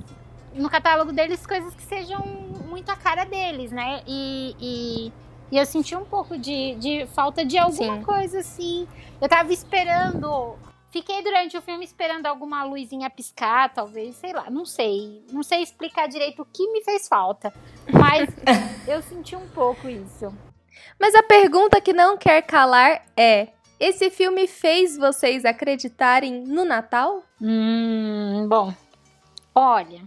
No 0.54 0.70
catálogo 0.70 1.12
deles 1.12 1.46
coisas 1.46 1.74
que 1.76 1.84
sejam 1.84 2.22
muito 2.68 2.90
a 2.90 2.96
cara 2.96 3.26
deles, 3.26 3.72
né? 3.72 4.02
E, 4.08 4.56
e, 4.60 5.14
e 5.52 5.58
eu 5.58 5.66
senti 5.66 5.96
um 5.96 6.06
pouco 6.06 6.38
de, 6.38 6.76
de 6.76 7.08
falta 7.08 7.46
de 7.46 7.58
alguma 7.58 7.98
Sim. 7.98 8.04
coisa 8.04 8.40
assim. 8.40 8.88
Eu 9.22 9.28
tava 9.28 9.52
esperando. 9.52 10.56
Fiquei 10.92 11.22
durante 11.22 11.56
o 11.56 11.62
filme 11.62 11.86
esperando 11.86 12.26
alguma 12.26 12.64
luzinha 12.64 13.10
piscar, 13.12 13.72
talvez, 13.72 14.16
sei 14.16 14.34
lá, 14.34 14.50
não 14.50 14.66
sei. 14.66 15.24
Não 15.32 15.44
sei 15.44 15.62
explicar 15.62 16.08
direito 16.08 16.42
o 16.42 16.46
que 16.46 16.72
me 16.72 16.84
fez 16.84 17.08
falta. 17.08 17.54
Mas 17.92 18.30
eu 18.88 19.02
senti 19.04 19.36
um 19.36 19.48
pouco 19.50 19.88
isso. 19.88 20.34
Mas 21.00 21.14
a 21.16 21.24
pergunta 21.24 21.82
que 21.82 21.94
não 21.94 22.18
quer 22.18 22.42
calar 22.42 23.04
é: 23.16 23.50
esse 23.80 24.10
filme 24.10 24.48
fez 24.48 24.98
vocês 24.98 25.46
acreditarem 25.46 26.44
no 26.44 26.66
Natal? 26.66 27.24
Hum, 27.42 28.48
bom. 28.50 28.74
Olha, 29.54 30.02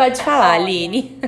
Pode 0.00 0.22
falar. 0.22 0.54
Aline. 0.54 1.20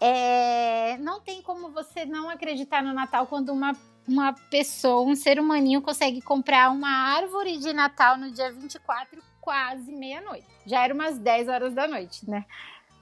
é, 0.00 0.96
não 0.98 1.20
tem 1.20 1.40
como 1.40 1.70
você 1.70 2.04
não 2.04 2.28
acreditar 2.28 2.82
no 2.82 2.92
Natal 2.92 3.24
quando 3.28 3.52
uma, 3.52 3.70
uma 4.08 4.32
pessoa, 4.50 5.08
um 5.08 5.14
ser 5.14 5.38
humaninho, 5.38 5.80
consegue 5.80 6.20
comprar 6.20 6.72
uma 6.72 6.90
árvore 6.90 7.56
de 7.58 7.72
Natal 7.72 8.18
no 8.18 8.32
dia 8.32 8.50
24, 8.50 9.22
quase 9.40 9.92
meia-noite. 9.92 10.44
Já 10.66 10.82
era 10.82 10.92
umas 10.92 11.18
10 11.18 11.48
horas 11.48 11.72
da 11.72 11.86
noite, 11.86 12.28
né? 12.28 12.44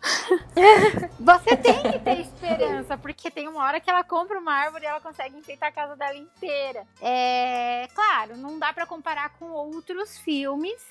Você 1.18 1.56
tem 1.56 1.82
que 1.90 1.98
ter 2.00 2.20
esperança, 2.20 2.98
porque 2.98 3.30
tem 3.30 3.48
uma 3.48 3.64
hora 3.64 3.80
que 3.80 3.88
ela 3.88 4.04
compra 4.04 4.38
uma 4.38 4.52
árvore 4.52 4.84
e 4.84 4.88
ela 4.88 5.00
consegue 5.00 5.38
enfeitar 5.38 5.70
a 5.70 5.72
casa 5.72 5.96
dela 5.96 6.16
inteira. 6.16 6.86
É, 7.00 7.88
claro, 7.94 8.36
não 8.36 8.58
dá 8.58 8.74
pra 8.74 8.84
comparar 8.84 9.30
com 9.38 9.46
outros 9.46 10.18
filmes, 10.18 10.86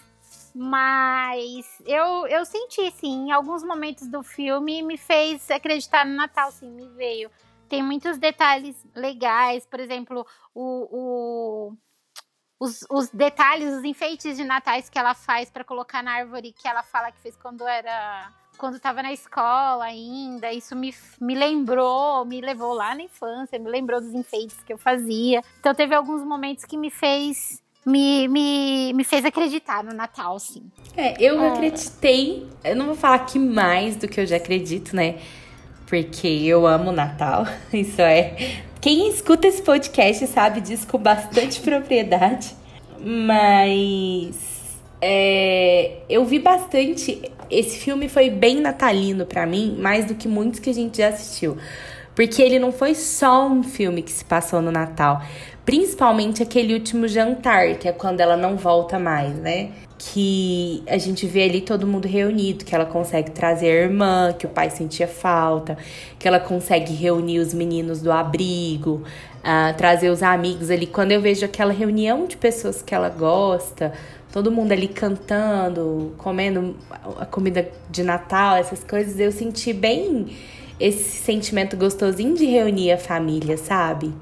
mas 0.57 1.65
eu, 1.85 2.27
eu 2.27 2.43
senti, 2.45 2.89
sim, 2.91 3.27
em 3.27 3.31
alguns 3.31 3.63
momentos 3.63 4.07
do 4.07 4.23
filme 4.23 4.81
me 4.81 4.97
fez 4.97 5.49
acreditar 5.51 6.05
no 6.05 6.15
Natal, 6.15 6.51
sim, 6.51 6.69
me 6.71 6.87
veio. 6.89 7.29
Tem 7.69 7.83
muitos 7.83 8.17
detalhes 8.17 8.75
legais, 8.95 9.65
por 9.65 9.79
exemplo, 9.79 10.25
o, 10.55 10.87
o- 11.71 11.77
os, 12.59 12.83
os 12.89 13.09
detalhes, 13.09 13.71
os 13.71 13.83
enfeites 13.83 14.35
de 14.35 14.43
natais 14.43 14.89
que 14.89 14.97
ela 14.97 15.13
faz 15.13 15.49
pra 15.51 15.63
colocar 15.63 16.01
na 16.01 16.13
árvore 16.13 16.51
que 16.53 16.67
ela 16.67 16.81
fala 16.81 17.11
que 17.11 17.19
fez 17.19 17.35
quando 17.37 17.67
era. 17.67 18.33
Quando 18.57 18.79
tava 18.79 19.03
na 19.03 19.13
escola 19.13 19.85
ainda, 19.85 20.51
isso 20.51 20.75
me, 20.75 20.91
me 21.21 21.35
lembrou, 21.35 22.25
me 22.25 22.41
levou 22.41 22.73
lá 22.73 22.95
na 22.95 23.03
infância, 23.03 23.59
me 23.59 23.69
lembrou 23.69 24.01
dos 24.01 24.11
enfeites 24.15 24.63
que 24.63 24.73
eu 24.73 24.79
fazia. 24.79 25.43
Então 25.59 25.75
teve 25.75 25.93
alguns 25.93 26.23
momentos 26.23 26.65
que 26.65 26.75
me 26.75 26.89
fez 26.89 27.61
me, 27.87 28.27
me, 28.27 28.93
me 28.93 29.03
fez 29.03 29.23
acreditar 29.25 29.83
no 29.83 29.93
Natal, 29.93 30.37
sim. 30.39 30.63
É, 30.95 31.15
eu 31.23 31.41
É. 31.41 31.47
acreditei. 31.49 32.45
Eu 32.63 32.75
não 32.75 32.87
vou 32.87 32.95
falar 32.95 33.19
que 33.19 33.39
mais 33.39 33.95
do 33.95 34.07
que 34.07 34.19
eu 34.19 34.25
já 34.27 34.35
acredito, 34.37 34.95
né? 34.95 35.15
Porque 35.87 36.27
eu 36.27 36.67
amo 36.67 36.89
o 36.89 36.93
Natal. 36.93 37.47
Isso 37.71 38.01
é. 38.01 38.61
Quem 38.81 39.09
escuta 39.09 39.47
esse 39.47 39.61
podcast 39.61 40.27
sabe 40.27 40.61
disso 40.61 40.85
com 40.87 40.97
bastante 40.97 41.59
propriedade. 41.65 42.53
Mas. 42.99 44.77
é, 45.01 45.97
eu 46.09 46.25
vi 46.25 46.39
bastante. 46.39 47.21
Esse 47.49 47.79
filme 47.79 48.09
foi 48.09 48.29
bem 48.29 48.59
natalino 48.59 49.25
pra 49.25 49.45
mim, 49.45 49.77
mais 49.79 50.05
do 50.05 50.13
que 50.15 50.27
muitos 50.27 50.59
que 50.59 50.69
a 50.69 50.73
gente 50.73 50.97
já 50.97 51.07
assistiu. 51.09 51.57
Porque 52.13 52.41
ele 52.41 52.59
não 52.59 52.71
foi 52.71 52.93
só 52.95 53.47
um 53.47 53.63
filme 53.63 54.01
que 54.01 54.11
se 54.11 54.25
passou 54.25 54.61
no 54.61 54.71
Natal. 54.71 55.21
Principalmente 55.67 56.41
aquele 56.41 56.73
último 56.73 57.09
jantar, 57.09 57.75
que 57.75 57.89
é 57.89 57.91
quando 57.91 58.21
ela 58.21 58.37
não 58.37 58.55
volta 58.55 58.97
mais, 58.97 59.35
né? 59.35 59.71
Que 59.97 60.81
a 60.87 60.97
gente 60.97 61.27
vê 61.27 61.43
ali 61.43 61.59
todo 61.59 61.85
mundo 61.85 62.07
reunido, 62.07 62.63
que 62.63 62.73
ela 62.73 62.85
consegue 62.85 63.31
trazer 63.31 63.65
a 63.65 63.83
irmã, 63.83 64.31
que 64.31 64.45
o 64.45 64.49
pai 64.49 64.69
sentia 64.69 65.09
falta, 65.09 65.77
que 66.17 66.25
ela 66.25 66.39
consegue 66.39 66.93
reunir 66.93 67.39
os 67.39 67.53
meninos 67.53 68.01
do 68.01 68.13
abrigo, 68.13 69.03
ah, 69.43 69.73
trazer 69.77 70.09
os 70.09 70.23
amigos 70.23 70.71
ali. 70.71 70.87
Quando 70.87 71.11
eu 71.11 71.19
vejo 71.19 71.43
aquela 71.43 71.73
reunião 71.73 72.27
de 72.27 72.37
pessoas 72.37 72.81
que 72.81 72.95
ela 72.95 73.09
gosta, 73.09 73.91
todo 74.31 74.49
mundo 74.49 74.71
ali 74.71 74.87
cantando, 74.87 76.13
comendo 76.17 76.77
a 77.19 77.25
comida 77.25 77.69
de 77.91 78.03
Natal, 78.03 78.55
essas 78.55 78.85
coisas, 78.85 79.19
eu 79.19 79.33
senti 79.33 79.73
bem 79.73 80.27
esse 80.79 81.17
sentimento 81.17 81.75
gostosinho 81.75 82.35
de 82.37 82.45
reunir 82.45 82.93
a 82.93 82.97
família, 82.97 83.57
sabe? 83.57 84.13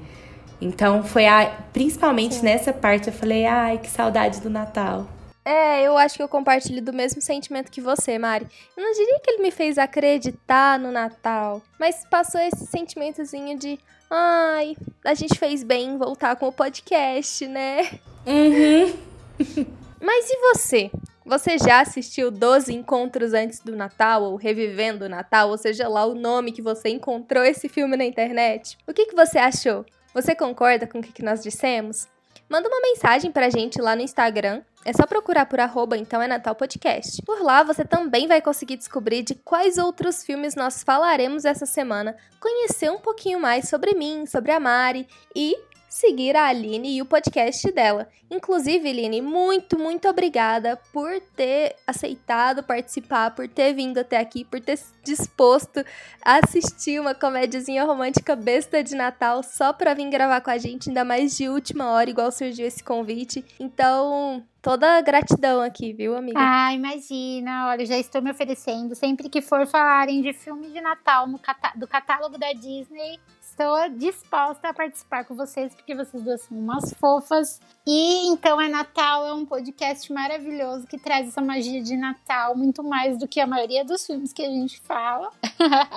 Então 0.60 1.02
foi 1.02 1.26
a, 1.26 1.46
principalmente 1.72 2.42
nessa 2.42 2.72
parte 2.72 3.08
eu 3.08 3.12
falei, 3.12 3.46
ai, 3.46 3.78
que 3.78 3.88
saudade 3.88 4.40
do 4.40 4.48
Natal. 4.48 5.06
É, 5.44 5.82
eu 5.82 5.96
acho 5.96 6.16
que 6.16 6.22
eu 6.22 6.28
compartilho 6.28 6.82
do 6.82 6.92
mesmo 6.92 7.22
sentimento 7.22 7.70
que 7.70 7.80
você, 7.80 8.18
Mari. 8.18 8.48
Eu 8.76 8.82
não 8.82 8.92
diria 8.92 9.20
que 9.20 9.30
ele 9.30 9.42
me 9.42 9.52
fez 9.52 9.78
acreditar 9.78 10.76
no 10.76 10.90
Natal, 10.90 11.62
mas 11.78 12.04
passou 12.10 12.40
esse 12.40 12.66
sentimentozinho 12.66 13.56
de, 13.56 13.78
ai, 14.10 14.76
a 15.04 15.14
gente 15.14 15.38
fez 15.38 15.62
bem 15.62 15.90
em 15.90 15.98
voltar 15.98 16.34
com 16.34 16.48
o 16.48 16.52
podcast, 16.52 17.46
né? 17.46 18.00
Uhum. 18.26 18.92
Mas 20.00 20.28
e 20.30 20.36
você? 20.36 20.90
Você 21.24 21.58
já 21.58 21.80
assistiu 21.80 22.30
12 22.30 22.72
encontros 22.72 23.32
antes 23.32 23.60
do 23.60 23.74
Natal 23.74 24.22
ou 24.22 24.36
Revivendo 24.36 25.06
o 25.06 25.08
Natal, 25.08 25.48
ou 25.48 25.58
seja 25.58 25.88
lá 25.88 26.04
o 26.06 26.14
nome 26.14 26.52
que 26.52 26.62
você 26.62 26.88
encontrou 26.88 27.42
esse 27.42 27.68
filme 27.68 27.96
na 27.96 28.04
internet? 28.04 28.78
O 28.86 28.92
que, 28.92 29.06
que 29.06 29.16
você 29.16 29.38
achou? 29.38 29.84
Você 30.16 30.34
concorda 30.34 30.86
com 30.86 30.98
o 30.98 31.02
que, 31.02 31.22
nós 31.22 31.42
dissemos? 31.42 32.08
Manda 32.48 32.70
uma 32.70 32.80
mensagem 32.80 33.30
pra 33.30 33.50
gente 33.50 33.82
lá 33.82 33.94
no 33.94 34.00
Instagram. 34.00 34.62
É 34.82 34.90
só 34.90 35.06
procurar 35.06 35.44
por 35.44 35.60
arroba 35.60 35.94
então 35.94 36.22
é 36.22 36.26
Natal 36.26 36.54
Podcast. 36.54 37.20
Por 37.20 37.42
lá 37.42 37.62
você 37.62 37.84
também 37.84 38.26
vai 38.26 38.40
conseguir 38.40 38.78
descobrir 38.78 39.22
de 39.22 39.34
quais 39.34 39.76
outros 39.76 40.24
filmes 40.24 40.54
nós 40.54 40.82
falaremos 40.82 41.44
essa 41.44 41.66
semana, 41.66 42.16
conhecer 42.40 42.90
um 42.90 42.98
pouquinho 42.98 43.38
mais 43.38 43.68
sobre 43.68 43.92
mim, 43.92 44.24
sobre 44.24 44.52
a 44.52 44.58
Mari 44.58 45.06
e 45.34 45.54
seguir 45.96 46.36
a 46.36 46.48
Aline 46.48 46.96
e 46.96 47.00
o 47.00 47.06
podcast 47.06 47.72
dela. 47.72 48.06
Inclusive, 48.30 48.86
Aline, 48.86 49.22
muito, 49.22 49.78
muito 49.78 50.06
obrigada 50.06 50.76
por 50.92 51.18
ter 51.34 51.74
aceitado 51.86 52.62
participar, 52.62 53.30
por 53.30 53.48
ter 53.48 53.72
vindo 53.72 53.96
até 53.96 54.18
aqui, 54.18 54.44
por 54.44 54.60
ter 54.60 54.78
disposto 55.02 55.82
a 56.22 56.40
assistir 56.44 57.00
uma 57.00 57.14
comédiazinha 57.14 57.84
romântica 57.84 58.36
besta 58.36 58.84
de 58.84 58.94
Natal 58.94 59.42
só 59.42 59.72
pra 59.72 59.94
vir 59.94 60.10
gravar 60.10 60.42
com 60.42 60.50
a 60.50 60.58
gente, 60.58 60.90
ainda 60.90 61.02
mais 61.02 61.34
de 61.34 61.48
última 61.48 61.90
hora, 61.92 62.10
igual 62.10 62.30
surgiu 62.30 62.66
esse 62.66 62.84
convite. 62.84 63.42
Então, 63.58 64.44
toda 64.60 65.00
gratidão 65.00 65.62
aqui, 65.62 65.94
viu, 65.94 66.14
amiga? 66.14 66.38
Ah, 66.38 66.74
imagina. 66.74 67.68
Olha, 67.68 67.86
já 67.86 67.96
estou 67.96 68.20
me 68.20 68.32
oferecendo. 68.32 68.94
Sempre 68.94 69.30
que 69.30 69.40
for 69.40 69.66
falarem 69.66 70.20
de 70.20 70.32
filme 70.32 70.68
de 70.68 70.80
Natal 70.80 71.26
no 71.26 71.40
do 71.76 71.86
catálogo 71.86 72.36
da 72.36 72.52
Disney, 72.52 73.18
estou 73.56 73.88
disposta 73.96 74.68
a 74.68 74.74
participar 74.74 75.24
com 75.24 75.34
vocês, 75.34 75.74
porque 75.74 75.94
vocês 75.94 76.22
duas 76.22 76.42
são 76.42 76.58
umas 76.58 76.92
fofas. 77.00 77.58
E 77.86 78.28
então 78.28 78.60
é 78.60 78.68
Natal, 78.68 79.26
é 79.26 79.32
um 79.32 79.46
podcast 79.46 80.12
maravilhoso 80.12 80.86
que 80.86 80.98
traz 80.98 81.28
essa 81.28 81.40
magia 81.40 81.82
de 81.82 81.96
Natal, 81.96 82.54
muito 82.54 82.84
mais 82.84 83.18
do 83.18 83.26
que 83.26 83.40
a 83.40 83.46
maioria 83.46 83.82
dos 83.82 84.06
filmes 84.06 84.30
que 84.34 84.42
a 84.42 84.48
gente 84.50 84.78
fala. 84.82 85.30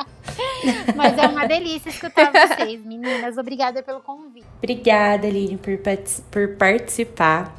Mas 0.95 1.18
é 1.18 1.28
uma 1.28 1.45
delícia 1.45 1.89
escutar 1.89 2.32
vocês, 2.32 2.84
meninas. 2.86 3.38
Obrigada 3.38 3.84
pelo 3.84 3.99
convite. 3.99 4.47
Obrigada, 4.57 5.28
Aline, 5.28 5.57
por, 5.57 5.78
por 6.32 6.55
participar. 6.55 7.53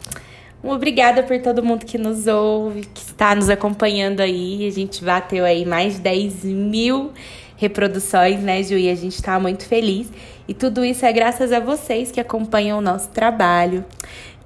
Obrigada 0.63 1.23
por 1.23 1.41
todo 1.43 1.63
mundo 1.63 1.85
que 1.85 1.99
nos 1.99 2.27
ouve, 2.27 2.87
que 2.87 3.03
está 3.03 3.35
nos 3.35 3.51
acompanhando 3.51 4.21
aí. 4.21 4.67
A 4.67 4.71
gente 4.71 5.05
bateu 5.05 5.45
aí 5.45 5.67
mais 5.67 5.95
de 5.95 6.01
10 6.01 6.45
mil 6.45 7.13
reproduções, 7.61 8.41
né, 8.41 8.63
Ju? 8.63 8.79
E 8.79 8.91
a 8.91 8.95
gente 8.95 9.17
está 9.17 9.39
muito 9.39 9.67
feliz. 9.67 10.09
E 10.49 10.55
tudo 10.55 10.83
isso 10.83 11.05
é 11.05 11.13
graças 11.13 11.53
a 11.53 11.61
vocês 11.61 12.11
que 12.11 12.19
acompanham 12.19 12.79
o 12.79 12.81
nosso 12.81 13.11
trabalho. 13.11 13.85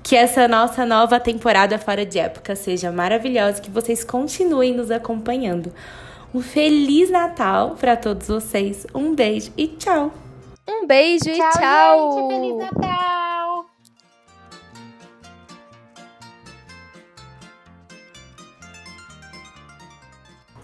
Que 0.03 0.17
essa 0.17 0.47
nossa 0.49 0.85
nova 0.85 1.19
temporada 1.21 1.79
fora 1.79 2.05
de 2.05 2.19
época 2.19 2.57
seja 2.57 2.91
maravilhosa, 2.91 3.63
que 3.63 3.71
vocês 3.71 4.03
continuem 4.05 4.75
nos 4.75 4.91
acompanhando. 4.91 5.73
Um 6.35 6.43
feliz 6.43 7.09
Natal 7.09 7.77
para 7.79 7.97
todos 7.97 8.27
vocês. 8.27 8.85
Um 8.93 9.15
beijo 9.15 9.53
e 9.57 9.69
tchau. 9.69 10.13
Um 10.69 10.85
beijo 10.87 11.25
tchau, 11.25 11.35
e 11.35 11.59
tchau. 11.59 12.19
Gente, 12.19 12.35
feliz 12.35 12.57
Natal. 12.57 13.34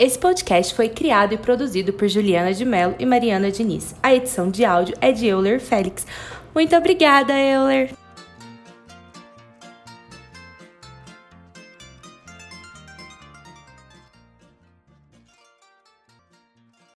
Esse 0.01 0.19
podcast 0.19 0.73
foi 0.75 0.89
criado 0.89 1.35
e 1.35 1.37
produzido 1.37 1.93
por 1.93 2.09
Juliana 2.09 2.55
de 2.55 2.65
Mello 2.65 2.95
e 2.99 3.05
Mariana 3.05 3.51
Diniz. 3.51 3.95
A 4.03 4.15
edição 4.15 4.51
de 4.51 4.65
áudio 4.65 4.97
é 4.99 5.13
de 5.13 5.27
Euler 5.27 5.61
Félix. 5.61 6.07
Muito 6.55 6.75
obrigada, 6.75 7.35
Euler! 7.39 8.00